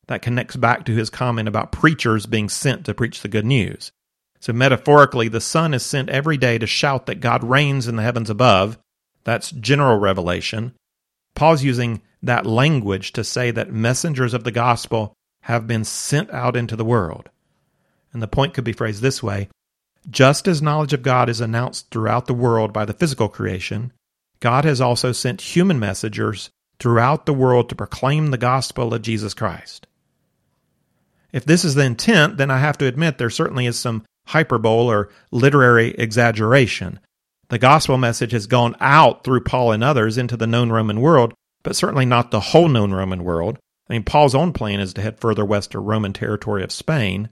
that 0.08 0.22
connects 0.22 0.56
back 0.56 0.84
to 0.84 0.94
his 0.94 1.10
comment 1.10 1.48
about 1.48 1.72
preachers 1.72 2.26
being 2.26 2.48
sent 2.48 2.84
to 2.86 2.94
preach 2.94 3.20
the 3.20 3.28
good 3.28 3.44
news. 3.44 3.90
So, 4.40 4.52
metaphorically, 4.52 5.28
the 5.28 5.40
sun 5.40 5.74
is 5.74 5.82
sent 5.84 6.08
every 6.10 6.36
day 6.36 6.58
to 6.58 6.66
shout 6.66 7.06
that 7.06 7.20
God 7.20 7.42
reigns 7.42 7.88
in 7.88 7.96
the 7.96 8.02
heavens 8.02 8.30
above. 8.30 8.78
That's 9.24 9.50
general 9.50 9.98
revelation. 9.98 10.74
Paul's 11.34 11.64
using 11.64 12.02
that 12.22 12.46
language 12.46 13.12
to 13.12 13.24
say 13.24 13.50
that 13.50 13.72
messengers 13.72 14.34
of 14.34 14.44
the 14.44 14.52
gospel 14.52 15.14
have 15.42 15.66
been 15.66 15.84
sent 15.84 16.30
out 16.30 16.56
into 16.56 16.76
the 16.76 16.84
world. 16.84 17.30
And 18.12 18.22
the 18.22 18.28
point 18.28 18.54
could 18.54 18.64
be 18.64 18.72
phrased 18.72 19.02
this 19.02 19.22
way 19.22 19.48
Just 20.08 20.46
as 20.46 20.62
knowledge 20.62 20.92
of 20.92 21.02
God 21.02 21.28
is 21.28 21.40
announced 21.40 21.90
throughout 21.90 22.26
the 22.26 22.34
world 22.34 22.72
by 22.72 22.84
the 22.84 22.94
physical 22.94 23.28
creation, 23.28 23.92
God 24.40 24.64
has 24.64 24.80
also 24.80 25.12
sent 25.12 25.40
human 25.40 25.78
messengers 25.78 26.50
throughout 26.78 27.26
the 27.26 27.34
world 27.34 27.68
to 27.68 27.74
proclaim 27.74 28.30
the 28.30 28.38
gospel 28.38 28.94
of 28.94 29.02
Jesus 29.02 29.34
Christ. 29.34 29.86
If 31.32 31.44
this 31.44 31.64
is 31.64 31.74
the 31.74 31.84
intent, 31.84 32.36
then 32.36 32.50
I 32.50 32.58
have 32.58 32.78
to 32.78 32.86
admit 32.86 33.18
there 33.18 33.30
certainly 33.30 33.66
is 33.66 33.78
some 33.78 34.04
hyperbole 34.28 34.94
or 34.94 35.10
literary 35.30 35.90
exaggeration. 35.90 37.00
The 37.48 37.58
gospel 37.58 37.98
message 37.98 38.32
has 38.32 38.46
gone 38.46 38.76
out 38.80 39.24
through 39.24 39.44
Paul 39.44 39.72
and 39.72 39.82
others 39.82 40.18
into 40.18 40.36
the 40.36 40.46
known 40.46 40.70
Roman 40.70 41.00
world, 41.00 41.34
but 41.62 41.76
certainly 41.76 42.06
not 42.06 42.30
the 42.30 42.40
whole 42.40 42.68
known 42.68 42.92
Roman 42.92 43.24
world. 43.24 43.58
I 43.88 43.92
mean, 43.92 44.02
Paul's 44.02 44.34
own 44.34 44.52
plan 44.52 44.80
is 44.80 44.94
to 44.94 45.02
head 45.02 45.20
further 45.20 45.44
west 45.44 45.72
to 45.72 45.78
Roman 45.78 46.12
territory 46.12 46.62
of 46.64 46.72
Spain. 46.72 47.28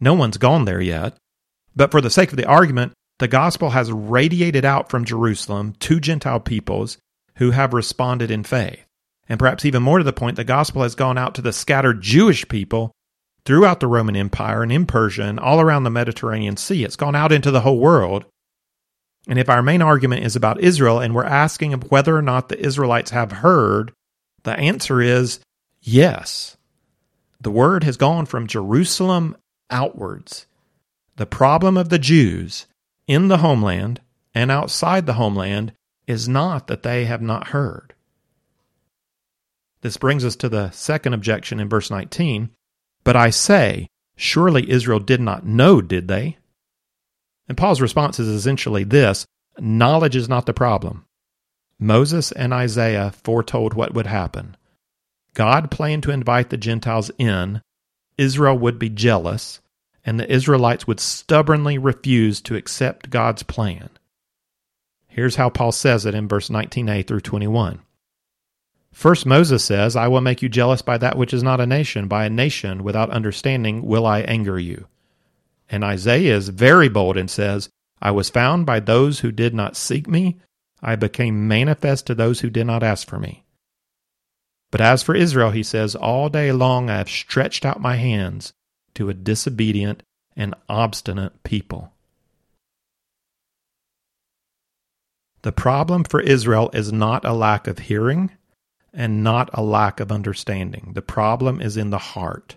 No 0.00 0.14
one's 0.14 0.38
gone 0.38 0.64
there 0.64 0.80
yet. 0.80 1.16
But 1.74 1.90
for 1.90 2.00
the 2.00 2.10
sake 2.10 2.30
of 2.30 2.36
the 2.36 2.46
argument, 2.46 2.92
the 3.18 3.28
gospel 3.28 3.70
has 3.70 3.92
radiated 3.92 4.64
out 4.64 4.90
from 4.90 5.04
Jerusalem 5.04 5.74
to 5.80 6.00
Gentile 6.00 6.40
peoples 6.40 6.98
who 7.36 7.52
have 7.52 7.72
responded 7.72 8.30
in 8.30 8.44
faith. 8.44 8.84
And 9.28 9.38
perhaps 9.38 9.64
even 9.64 9.82
more 9.82 9.98
to 9.98 10.04
the 10.04 10.12
point, 10.12 10.36
the 10.36 10.44
gospel 10.44 10.82
has 10.82 10.94
gone 10.94 11.16
out 11.16 11.34
to 11.36 11.42
the 11.42 11.52
scattered 11.52 12.00
Jewish 12.00 12.46
people 12.48 12.92
throughout 13.44 13.80
the 13.80 13.86
Roman 13.86 14.16
Empire 14.16 14.62
and 14.62 14.72
in 14.72 14.86
Persia 14.86 15.24
and 15.24 15.40
all 15.40 15.60
around 15.60 15.84
the 15.84 15.90
Mediterranean 15.90 16.56
Sea. 16.56 16.84
It's 16.84 16.96
gone 16.96 17.14
out 17.14 17.32
into 17.32 17.50
the 17.50 17.60
whole 17.60 17.78
world. 17.78 18.24
And 19.28 19.38
if 19.38 19.48
our 19.48 19.62
main 19.62 19.82
argument 19.82 20.24
is 20.24 20.34
about 20.34 20.60
Israel 20.60 20.98
and 20.98 21.14
we're 21.14 21.24
asking 21.24 21.72
whether 21.72 22.16
or 22.16 22.22
not 22.22 22.48
the 22.48 22.58
Israelites 22.58 23.12
have 23.12 23.32
heard, 23.32 23.92
the 24.42 24.52
answer 24.52 25.00
is 25.00 25.38
yes. 25.80 26.56
The 27.40 27.50
word 27.50 27.84
has 27.84 27.96
gone 27.96 28.26
from 28.26 28.46
Jerusalem 28.46 29.36
outwards. 29.70 30.46
The 31.16 31.26
problem 31.26 31.76
of 31.76 31.88
the 31.88 31.98
Jews 31.98 32.66
in 33.06 33.28
the 33.28 33.38
homeland 33.38 34.00
and 34.34 34.50
outside 34.50 35.06
the 35.06 35.14
homeland 35.14 35.72
is 36.06 36.28
not 36.28 36.66
that 36.66 36.82
they 36.82 37.04
have 37.04 37.22
not 37.22 37.48
heard. 37.48 37.94
This 39.82 39.96
brings 39.96 40.24
us 40.24 40.36
to 40.36 40.48
the 40.48 40.70
second 40.70 41.12
objection 41.12 41.60
in 41.60 41.68
verse 41.68 41.90
19. 41.90 42.50
But 43.04 43.16
I 43.16 43.30
say, 43.30 43.88
surely 44.16 44.70
Israel 44.70 45.00
did 45.00 45.20
not 45.20 45.44
know, 45.44 45.80
did 45.80 46.08
they? 46.08 46.38
And 47.48 47.58
Paul's 47.58 47.80
response 47.80 48.18
is 48.18 48.28
essentially 48.28 48.84
this 48.84 49.26
knowledge 49.58 50.16
is 50.16 50.28
not 50.28 50.46
the 50.46 50.54
problem. 50.54 51.04
Moses 51.78 52.30
and 52.32 52.54
Isaiah 52.54 53.10
foretold 53.10 53.74
what 53.74 53.92
would 53.92 54.06
happen. 54.06 54.56
God 55.34 55.70
planned 55.70 56.04
to 56.04 56.12
invite 56.12 56.50
the 56.50 56.56
Gentiles 56.56 57.10
in, 57.18 57.60
Israel 58.16 58.56
would 58.58 58.78
be 58.78 58.88
jealous, 58.88 59.60
and 60.04 60.18
the 60.18 60.30
Israelites 60.30 60.86
would 60.86 61.00
stubbornly 61.00 61.78
refuse 61.78 62.40
to 62.42 62.56
accept 62.56 63.10
God's 63.10 63.42
plan. 63.42 63.90
Here's 65.06 65.36
how 65.36 65.50
Paul 65.50 65.72
says 65.72 66.06
it 66.06 66.14
in 66.14 66.28
verse 66.28 66.48
19a 66.48 67.06
through 67.06 67.20
21. 67.20 67.80
First, 68.92 69.26
Moses 69.26 69.64
says, 69.64 69.96
I 69.96 70.08
will 70.08 70.20
make 70.20 70.42
you 70.42 70.48
jealous 70.48 70.82
by 70.82 70.98
that 70.98 71.16
which 71.16 71.32
is 71.32 71.42
not 71.42 71.60
a 71.60 71.66
nation. 71.66 72.08
By 72.08 72.26
a 72.26 72.30
nation 72.30 72.82
without 72.82 73.10
understanding 73.10 73.82
will 73.82 74.06
I 74.06 74.20
anger 74.20 74.58
you. 74.58 74.86
And 75.70 75.82
Isaiah 75.84 76.36
is 76.36 76.50
very 76.50 76.88
bold 76.88 77.16
and 77.16 77.30
says, 77.30 77.70
I 78.00 78.10
was 78.10 78.28
found 78.28 78.66
by 78.66 78.80
those 78.80 79.20
who 79.20 79.32
did 79.32 79.54
not 79.54 79.76
seek 79.76 80.08
me. 80.08 80.40
I 80.82 80.96
became 80.96 81.46
manifest 81.48 82.06
to 82.08 82.14
those 82.14 82.40
who 82.40 82.50
did 82.50 82.66
not 82.66 82.82
ask 82.82 83.08
for 83.08 83.18
me. 83.18 83.44
But 84.70 84.80
as 84.80 85.02
for 85.02 85.14
Israel, 85.14 85.50
he 85.50 85.62
says, 85.62 85.94
All 85.94 86.28
day 86.28 86.50
long 86.52 86.90
I 86.90 86.96
have 86.96 87.08
stretched 87.08 87.64
out 87.64 87.80
my 87.80 87.96
hands 87.96 88.52
to 88.94 89.08
a 89.08 89.14
disobedient 89.14 90.02
and 90.36 90.54
obstinate 90.68 91.42
people. 91.42 91.92
The 95.42 95.52
problem 95.52 96.04
for 96.04 96.20
Israel 96.20 96.70
is 96.72 96.92
not 96.92 97.24
a 97.24 97.32
lack 97.32 97.66
of 97.66 97.80
hearing 97.80 98.30
and 98.94 99.24
not 99.24 99.50
a 99.54 99.62
lack 99.62 99.98
of 100.00 100.12
understanding. 100.12 100.92
The 100.94 101.02
problem 101.02 101.60
is 101.60 101.76
in 101.76 101.90
the 101.90 101.98
heart. 101.98 102.56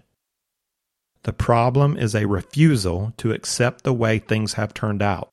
The 1.24 1.34
problem 1.34 1.98
is 1.98 2.14
a 2.14 2.28
refusal 2.28 3.14
to 3.18 3.32
accept 3.32 3.84
the 3.84 3.94
way 3.94 4.20
things 4.20 4.54
have 4.54 4.74
turned 4.74 5.02
out. 5.02 5.30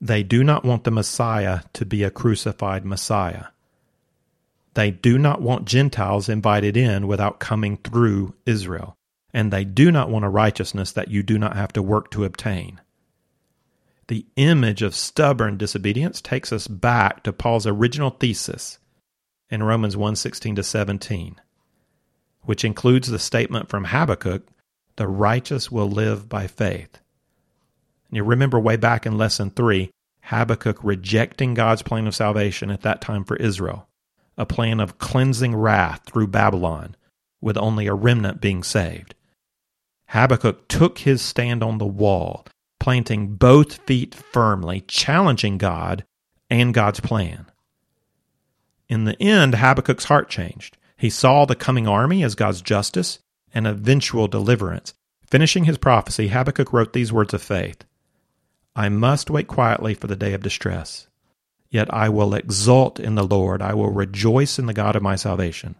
They 0.00 0.24
do 0.24 0.42
not 0.42 0.64
want 0.64 0.84
the 0.84 0.90
Messiah 0.90 1.60
to 1.74 1.86
be 1.86 2.02
a 2.02 2.10
crucified 2.10 2.84
Messiah. 2.84 3.46
They 4.74 4.90
do 4.90 5.16
not 5.16 5.40
want 5.40 5.64
Gentiles 5.64 6.28
invited 6.28 6.76
in 6.76 7.06
without 7.06 7.38
coming 7.38 7.76
through 7.78 8.34
Israel. 8.44 8.96
And 9.36 9.52
they 9.52 9.64
do 9.66 9.92
not 9.92 10.08
want 10.08 10.24
a 10.24 10.30
righteousness 10.30 10.92
that 10.92 11.08
you 11.08 11.22
do 11.22 11.38
not 11.38 11.56
have 11.56 11.70
to 11.74 11.82
work 11.82 12.10
to 12.12 12.24
obtain. 12.24 12.80
The 14.08 14.24
image 14.36 14.80
of 14.80 14.94
stubborn 14.94 15.58
disobedience 15.58 16.22
takes 16.22 16.54
us 16.54 16.66
back 16.66 17.22
to 17.24 17.34
Paul's 17.34 17.66
original 17.66 18.08
thesis 18.08 18.78
in 19.50 19.62
Romans 19.62 19.94
1:16 19.94 20.56
to 20.56 20.62
17, 20.62 21.36
which 22.44 22.64
includes 22.64 23.08
the 23.08 23.18
statement 23.18 23.68
from 23.68 23.84
Habakkuk, 23.84 24.48
"The 24.96 25.06
righteous 25.06 25.70
will 25.70 25.90
live 25.90 26.30
by 26.30 26.46
faith." 26.46 26.98
And 28.08 28.16
you 28.16 28.24
remember 28.24 28.58
way 28.58 28.76
back 28.78 29.04
in 29.04 29.18
lesson 29.18 29.50
3, 29.50 29.90
Habakkuk 30.22 30.82
rejecting 30.82 31.52
God's 31.52 31.82
plan 31.82 32.06
of 32.06 32.14
salvation 32.14 32.70
at 32.70 32.80
that 32.80 33.02
time 33.02 33.22
for 33.22 33.36
Israel, 33.36 33.86
a 34.38 34.46
plan 34.46 34.80
of 34.80 34.96
cleansing 34.96 35.54
wrath 35.54 36.04
through 36.06 36.28
Babylon, 36.28 36.96
with 37.42 37.58
only 37.58 37.86
a 37.86 37.92
remnant 37.92 38.40
being 38.40 38.62
saved. 38.62 39.14
Habakkuk 40.08 40.68
took 40.68 40.98
his 40.98 41.20
stand 41.22 41.62
on 41.62 41.78
the 41.78 41.86
wall, 41.86 42.46
planting 42.78 43.34
both 43.34 43.84
feet 43.86 44.14
firmly, 44.14 44.82
challenging 44.82 45.58
God 45.58 46.04
and 46.48 46.72
God's 46.72 47.00
plan. 47.00 47.46
In 48.88 49.04
the 49.04 49.20
end, 49.20 49.56
Habakkuk's 49.56 50.04
heart 50.04 50.28
changed. 50.28 50.76
He 50.96 51.10
saw 51.10 51.44
the 51.44 51.56
coming 51.56 51.88
army 51.88 52.22
as 52.22 52.34
God's 52.34 52.62
justice 52.62 53.18
and 53.52 53.66
eventual 53.66 54.28
deliverance. 54.28 54.94
Finishing 55.28 55.64
his 55.64 55.78
prophecy, 55.78 56.28
Habakkuk 56.28 56.72
wrote 56.72 56.92
these 56.92 57.12
words 57.12 57.34
of 57.34 57.42
faith 57.42 57.84
I 58.76 58.88
must 58.88 59.30
wait 59.30 59.48
quietly 59.48 59.94
for 59.94 60.06
the 60.06 60.16
day 60.16 60.34
of 60.34 60.42
distress. 60.42 61.08
Yet 61.68 61.92
I 61.92 62.08
will 62.08 62.34
exult 62.34 63.00
in 63.00 63.16
the 63.16 63.26
Lord. 63.26 63.60
I 63.60 63.74
will 63.74 63.90
rejoice 63.90 64.58
in 64.58 64.66
the 64.66 64.74
God 64.74 64.94
of 64.94 65.02
my 65.02 65.16
salvation. 65.16 65.74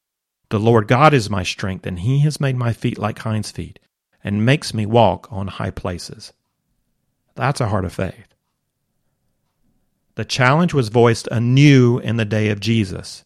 The 0.49 0.59
Lord 0.59 0.89
God 0.89 1.15
is 1.15 1.31
my 1.31 1.43
strength, 1.43 1.87
and 1.87 2.01
he 2.01 2.21
has 2.21 2.41
made 2.41 2.57
my 2.57 2.73
feet 2.73 2.99
like 2.99 3.21
hinds' 3.21 3.51
feet, 3.51 3.79
and 4.27 4.45
makes 4.45 4.75
me 4.75 4.85
walk 4.85 5.29
on 5.31 5.47
high 5.47 5.71
places. 5.71 6.33
That's 7.37 7.61
a 7.61 7.69
heart 7.69 7.85
of 7.85 7.93
faith. 7.93 8.35
The 10.17 10.25
challenge 10.25 10.75
was 10.75 10.89
voiced 10.89 11.29
anew 11.31 12.01
in 12.01 12.17
the 12.17 12.25
day 12.25 12.49
of 12.49 12.59
Jesus. 12.59 13.25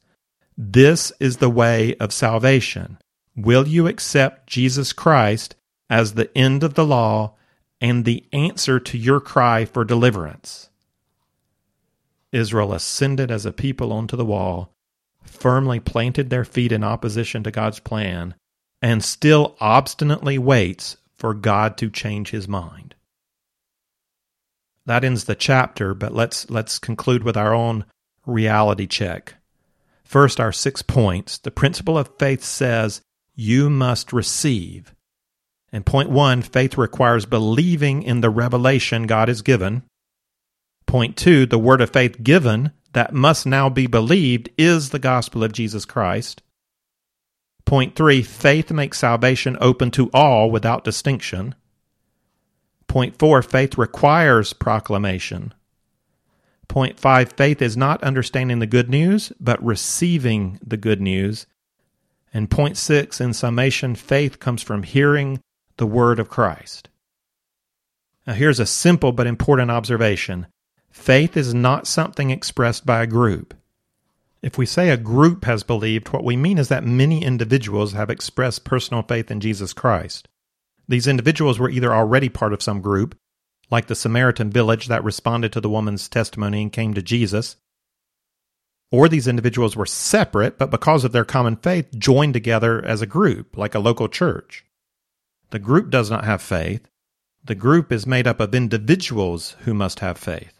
This 0.59 1.11
is 1.19 1.39
the 1.39 1.49
way 1.49 1.95
of 1.97 2.13
salvation. 2.13 2.99
Will 3.35 3.67
you 3.67 3.87
accept 3.87 4.47
Jesus 4.47 4.93
Christ 4.93 5.57
as 5.89 6.13
the 6.13 6.37
end 6.37 6.63
of 6.63 6.75
the 6.75 6.85
law 6.85 7.35
and 7.81 8.05
the 8.05 8.27
answer 8.35 8.79
to 8.79 8.99
your 8.99 9.21
cry 9.21 9.65
for 9.65 9.87
deliverance? 9.87 10.69
Israel 12.31 12.75
ascended 12.75 13.31
as 13.31 13.47
a 13.47 13.53
people 13.53 13.91
onto 13.91 14.19
the 14.19 14.25
wall, 14.27 14.75
firmly 15.23 15.81
planted 15.81 16.29
their 16.29 16.45
feet 16.45 16.73
in 16.73 16.85
opposition 16.85 17.43
to 17.45 17.51
God's 17.51 17.81
plan, 17.81 18.35
and 18.83 19.05
still 19.05 19.57
obstinately 19.61 20.39
waits 20.39 20.97
for 21.17 21.35
God 21.35 21.77
to 21.79 21.91
change 21.91 22.31
his 22.31 22.49
mind 22.49 22.95
that 24.91 25.05
ends 25.05 25.25
the 25.25 25.37
chapter, 25.37 25.95
but 25.95 26.13
let's 26.13 26.51
let's 26.51 26.81
conclude 26.81 27.23
with 27.23 27.37
our 27.37 27.55
own 27.55 27.85
reality 28.27 28.89
check. 28.89 29.35
First, 30.03 30.41
our 30.41 30.51
six 30.51 30.83
points. 30.83 31.39
The 31.39 31.53
principle 31.53 31.97
of 31.97 32.11
faith 32.19 32.43
says 32.43 33.01
you 33.37 33.71
must 33.71 34.13
receive. 34.13 34.93
And 35.73 35.87
point 35.87 36.11
one, 36.11 36.43
faith 36.43 36.77
requires 36.77 37.25
believing 37.25 38.03
in 38.03 38.21
the 38.21 38.31
revelation 38.31 39.07
God 39.07 39.29
has 39.29 39.43
given. 39.43 39.85
Point 40.87 41.17
two, 41.17 41.47
the 41.47 41.59
word 41.59 41.81
of 41.81 41.91
faith 41.91 42.21
given 42.25 42.73
that 42.93 43.15
must 43.15 43.47
now 43.47 43.69
be 43.69 43.87
believed 43.87 44.51
is 44.59 44.91
the 44.91 44.99
gospel 44.99 45.45
of 45.45 45.53
Jesus 45.53 45.85
Christ. 45.85 46.43
Point 47.71 47.95
three, 47.95 48.23
faith 48.23 48.73
makes 48.73 48.99
salvation 48.99 49.57
open 49.61 49.93
to 49.93 50.11
all 50.13 50.51
without 50.51 50.83
distinction. 50.83 51.55
Point 52.89 53.17
four, 53.17 53.43
faith 53.43 53.79
requires 53.79 54.53
proclamation. 54.53 55.55
Point 56.67 56.99
five, 56.99 57.33
faith 57.35 57.63
is 57.63 57.77
not 57.77 58.03
understanding 58.03 58.59
the 58.59 58.67
good 58.67 58.91
news, 58.91 59.33
but 59.39 59.65
receiving 59.65 60.59
the 60.67 60.77
good 60.77 61.01
news. 61.01 61.47
And 62.35 62.51
point 62.51 62.77
six, 62.77 63.21
in 63.21 63.35
summation, 63.35 63.95
faith 63.95 64.41
comes 64.41 64.65
from 64.65 64.83
hearing 64.83 65.41
the 65.77 65.87
word 65.87 66.19
of 66.19 66.29
Christ. 66.29 66.89
Now, 68.27 68.33
here's 68.33 68.59
a 68.59 68.67
simple 68.67 69.13
but 69.13 69.29
important 69.29 69.71
observation 69.71 70.49
faith 70.91 71.37
is 71.37 71.55
not 71.55 71.87
something 71.87 72.31
expressed 72.31 72.85
by 72.85 73.05
a 73.05 73.07
group. 73.07 73.55
If 74.43 74.57
we 74.57 74.67
say 74.67 74.89
a 74.89 74.97
group 74.97 75.45
has 75.45 75.63
believed, 75.63 76.09
what 76.09 76.25
we 76.25 76.37
mean 76.37 76.59
is 76.59 76.69
that 76.69 76.85
many 76.85 77.25
individuals 77.25 77.93
have 77.93 78.09
expressed 78.09 78.65
personal 78.65 79.03
faith 79.03 79.31
in 79.31 79.41
Jesus 79.41 79.73
Christ. 79.73 80.29
These 80.89 81.07
individuals 81.07 81.59
were 81.59 81.71
either 81.71 81.93
already 81.93 82.29
part 82.29 82.53
of 82.53 82.63
some 82.63 82.81
group, 82.81 83.17
like 83.71 83.87
the 83.87 83.95
Samaritan 83.95 84.51
village 84.51 84.89
that 84.89 85.05
responded 85.05 85.53
to 85.53 85.61
the 85.61 85.71
woman's 85.71 86.09
testimony 86.09 86.63
and 86.63 86.73
came 86.73 86.95
to 86.95 87.03
Jesus, 87.03 87.57
or 88.91 89.09
these 89.09 89.29
individuals 89.29 89.77
were 89.77 89.87
separate, 89.87 90.59
but 90.59 90.71
because 90.71 91.05
of 91.05 91.13
their 91.13 91.25
common 91.25 91.57
faith, 91.57 91.97
joined 91.97 92.35
together 92.35 92.85
as 92.85 93.01
a 93.01 93.07
group, 93.07 93.57
like 93.57 93.75
a 93.75 93.79
local 93.79 94.09
church. 94.09 94.65
The 95.51 95.61
group 95.61 95.91
does 95.91 96.11
not 96.11 96.25
have 96.25 96.43
faith. 96.43 96.89
The 97.45 97.55
group 97.55 97.93
is 97.93 98.07
made 98.07 98.27
up 98.27 98.41
of 98.41 98.55
individuals 98.55 99.57
who 99.61 99.75
must 99.75 100.01
have 100.01 100.19
faith. 100.19 100.60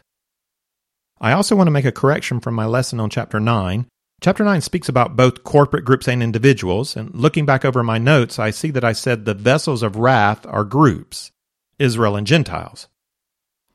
I 1.21 1.31
also 1.31 1.55
want 1.55 1.67
to 1.67 1.71
make 1.71 1.85
a 1.85 1.91
correction 1.93 2.41
from 2.41 2.55
my 2.55 2.65
lesson 2.65 2.99
on 2.99 3.09
chapter 3.09 3.39
9 3.39 3.87
Chapter 4.23 4.43
9 4.43 4.61
speaks 4.61 4.87
about 4.87 5.15
both 5.15 5.43
corporate 5.43 5.83
groups 5.83 6.07
and 6.07 6.21
individuals, 6.21 6.95
and 6.95 7.11
looking 7.15 7.43
back 7.43 7.65
over 7.65 7.81
my 7.81 7.97
notes, 7.97 8.37
I 8.37 8.51
see 8.51 8.69
that 8.69 8.83
I 8.83 8.93
said 8.93 9.25
the 9.25 9.33
vessels 9.33 9.81
of 9.81 9.95
wrath 9.95 10.45
are 10.45 10.63
groups, 10.63 11.31
Israel 11.79 12.15
and 12.15 12.27
Gentiles. 12.27 12.87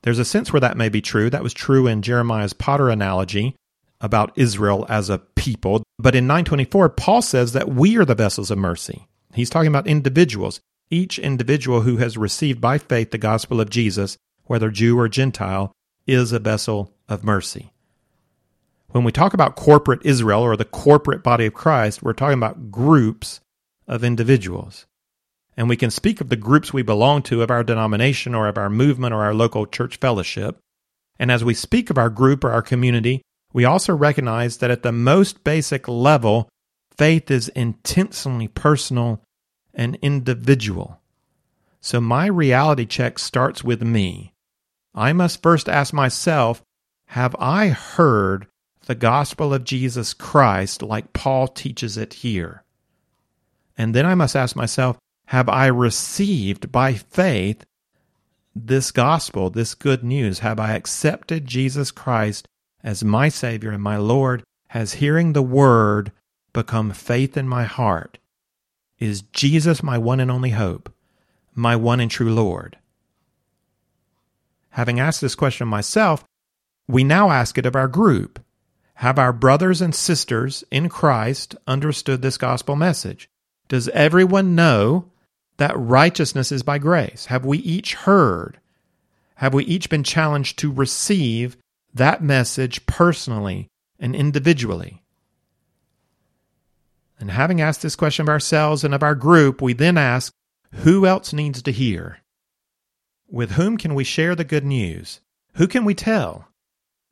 There's 0.03 0.19
a 0.19 0.23
sense 0.23 0.53
where 0.53 0.61
that 0.61 0.77
may 0.77 0.87
be 0.87 1.01
true. 1.01 1.29
That 1.29 1.43
was 1.43 1.53
true 1.53 1.85
in 1.85 2.01
Jeremiah's 2.01 2.53
potter 2.53 2.89
analogy 2.89 3.55
about 3.99 4.31
Israel 4.37 4.85
as 4.87 5.09
a 5.09 5.17
people. 5.17 5.83
But 5.99 6.15
in 6.15 6.27
924, 6.27 6.89
Paul 6.89 7.21
says 7.21 7.51
that 7.51 7.67
we 7.67 7.97
are 7.97 8.05
the 8.05 8.15
vessels 8.15 8.49
of 8.49 8.57
mercy. 8.57 9.09
He's 9.33 9.49
talking 9.49 9.67
about 9.67 9.85
individuals. 9.85 10.61
Each 10.89 11.19
individual 11.19 11.81
who 11.81 11.97
has 11.97 12.17
received 12.17 12.61
by 12.61 12.77
faith 12.77 13.11
the 13.11 13.17
gospel 13.17 13.59
of 13.59 13.69
Jesus, 13.69 14.15
whether 14.45 14.71
Jew 14.71 14.97
or 14.97 15.09
Gentile, 15.09 15.73
is 16.07 16.31
a 16.31 16.39
vessel 16.39 16.93
of 17.07 17.23
mercy. 17.23 17.71
When 18.91 19.03
we 19.03 19.11
talk 19.11 19.33
about 19.33 19.55
corporate 19.55 20.05
Israel 20.05 20.41
or 20.41 20.55
the 20.55 20.65
corporate 20.65 21.21
body 21.21 21.45
of 21.45 21.53
Christ, 21.53 22.01
we're 22.01 22.13
talking 22.13 22.37
about 22.37 22.71
groups 22.71 23.41
of 23.87 24.03
individuals. 24.03 24.85
And 25.57 25.67
we 25.67 25.75
can 25.75 25.91
speak 25.91 26.21
of 26.21 26.29
the 26.29 26.35
groups 26.35 26.71
we 26.71 26.83
belong 26.83 27.23
to, 27.23 27.41
of 27.41 27.51
our 27.51 27.63
denomination 27.63 28.33
or 28.33 28.47
of 28.47 28.57
our 28.57 28.69
movement 28.69 29.13
or 29.13 29.23
our 29.23 29.33
local 29.33 29.65
church 29.65 29.97
fellowship. 29.97 30.57
And 31.19 31.31
as 31.31 31.43
we 31.43 31.53
speak 31.53 31.89
of 31.89 31.97
our 31.97 32.09
group 32.09 32.43
or 32.43 32.51
our 32.51 32.61
community, 32.61 33.21
we 33.53 33.65
also 33.65 33.95
recognize 33.95 34.57
that 34.57 34.71
at 34.71 34.83
the 34.83 34.91
most 34.91 35.43
basic 35.43 35.87
level, 35.87 36.47
faith 36.95 37.29
is 37.31 37.49
intensely 37.49 38.47
personal 38.47 39.23
and 39.73 39.97
individual. 40.01 41.01
So 41.81 41.99
my 41.99 42.27
reality 42.27 42.85
check 42.85 43.19
starts 43.19 43.63
with 43.63 43.81
me. 43.81 44.33
I 44.97 45.13
must 45.13 45.43
first 45.43 45.69
ask 45.69 45.93
myself 45.93 46.63
Have 47.09 47.35
I 47.37 47.67
heard 47.67 48.47
the 48.87 48.95
gospel 48.95 49.53
of 49.53 49.63
Jesus 49.63 50.15
Christ 50.15 50.81
like 50.81 51.13
Paul 51.13 51.47
teaches 51.47 51.97
it 51.97 52.15
here? 52.15 52.63
And 53.77 53.93
then 53.93 54.07
I 54.07 54.15
must 54.15 54.35
ask 54.35 54.55
myself 54.55 54.97
Have 55.27 55.49
I 55.49 55.67
received 55.67 56.71
by 56.71 56.95
faith 56.95 57.63
this 58.55 58.89
gospel, 58.89 59.51
this 59.51 59.75
good 59.75 60.03
news? 60.03 60.39
Have 60.39 60.59
I 60.59 60.73
accepted 60.73 61.45
Jesus 61.45 61.91
Christ 61.91 62.47
as 62.83 63.03
my 63.03 63.29
Savior 63.29 63.69
and 63.69 63.83
my 63.83 63.97
Lord? 63.97 64.41
Has 64.69 64.93
hearing 64.93 65.33
the 65.33 65.43
word 65.43 66.11
become 66.53 66.91
faith 66.91 67.37
in 67.37 67.47
my 67.47 67.65
heart? 67.65 68.17
Is 68.97 69.21
Jesus 69.21 69.83
my 69.83 69.99
one 69.99 70.19
and 70.19 70.31
only 70.31 70.49
hope, 70.49 70.91
my 71.53 71.75
one 71.75 71.99
and 71.99 72.09
true 72.09 72.33
Lord? 72.33 72.77
Having 74.77 74.99
asked 74.99 75.21
this 75.21 75.33
question 75.33 75.63
of 75.63 75.69
myself, 75.69 76.23
we 76.87 77.03
now 77.03 77.31
ask 77.31 77.57
it 77.57 77.65
of 77.65 77.75
our 77.75 77.87
group. 77.87 78.39
Have 78.97 79.17
our 79.17 79.33
brothers 79.33 79.81
and 79.81 79.93
sisters 79.93 80.63
in 80.69 80.87
Christ 80.87 81.55
understood 81.65 82.21
this 82.21 82.37
gospel 82.37 82.75
message? 82.75 83.27
Does 83.69 83.89
everyone 83.89 84.53
know 84.53 85.09
that 85.57 85.75
righteousness 85.75 86.51
is 86.51 86.61
by 86.61 86.77
grace? 86.77 87.25
Have 87.25 87.43
we 87.43 87.57
each 87.57 87.95
heard? 87.95 88.59
Have 89.37 89.55
we 89.55 89.65
each 89.65 89.89
been 89.89 90.03
challenged 90.03 90.59
to 90.59 90.71
receive 90.71 91.57
that 91.95 92.21
message 92.21 92.85
personally 92.85 93.69
and 93.99 94.15
individually? 94.15 95.01
And 97.19 97.31
having 97.31 97.61
asked 97.61 97.81
this 97.81 97.95
question 97.95 98.25
of 98.25 98.29
ourselves 98.29 98.83
and 98.83 98.93
of 98.93 99.01
our 99.01 99.15
group, 99.15 99.59
we 99.59 99.73
then 99.73 99.97
ask, 99.97 100.31
who 100.71 101.07
else 101.07 101.33
needs 101.33 101.63
to 101.63 101.71
hear? 101.71 102.19
With 103.29 103.51
whom 103.51 103.77
can 103.77 103.93
we 103.93 104.05
share 104.05 104.35
the 104.35 104.45
good 104.45 104.63
news? 104.63 105.19
Who 105.55 105.67
can 105.67 105.83
we 105.83 105.93
tell? 105.93 106.47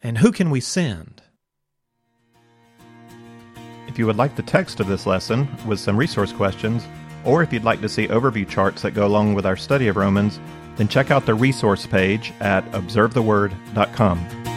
And 0.01 0.17
who 0.19 0.31
can 0.31 0.49
we 0.49 0.61
send? 0.61 1.21
If 3.87 3.99
you 3.99 4.05
would 4.05 4.15
like 4.15 4.37
the 4.37 4.41
text 4.41 4.79
of 4.79 4.87
this 4.87 5.05
lesson 5.05 5.45
with 5.67 5.77
some 5.77 5.97
resource 5.97 6.31
questions, 6.31 6.87
or 7.25 7.43
if 7.43 7.51
you'd 7.51 7.65
like 7.65 7.81
to 7.81 7.89
see 7.89 8.07
overview 8.07 8.47
charts 8.47 8.81
that 8.83 8.91
go 8.91 9.05
along 9.05 9.33
with 9.33 9.45
our 9.45 9.57
study 9.57 9.89
of 9.89 9.97
Romans, 9.97 10.39
then 10.77 10.87
check 10.87 11.11
out 11.11 11.25
the 11.25 11.35
resource 11.35 11.85
page 11.85 12.31
at 12.39 12.63
observetheword.com. 12.71 14.54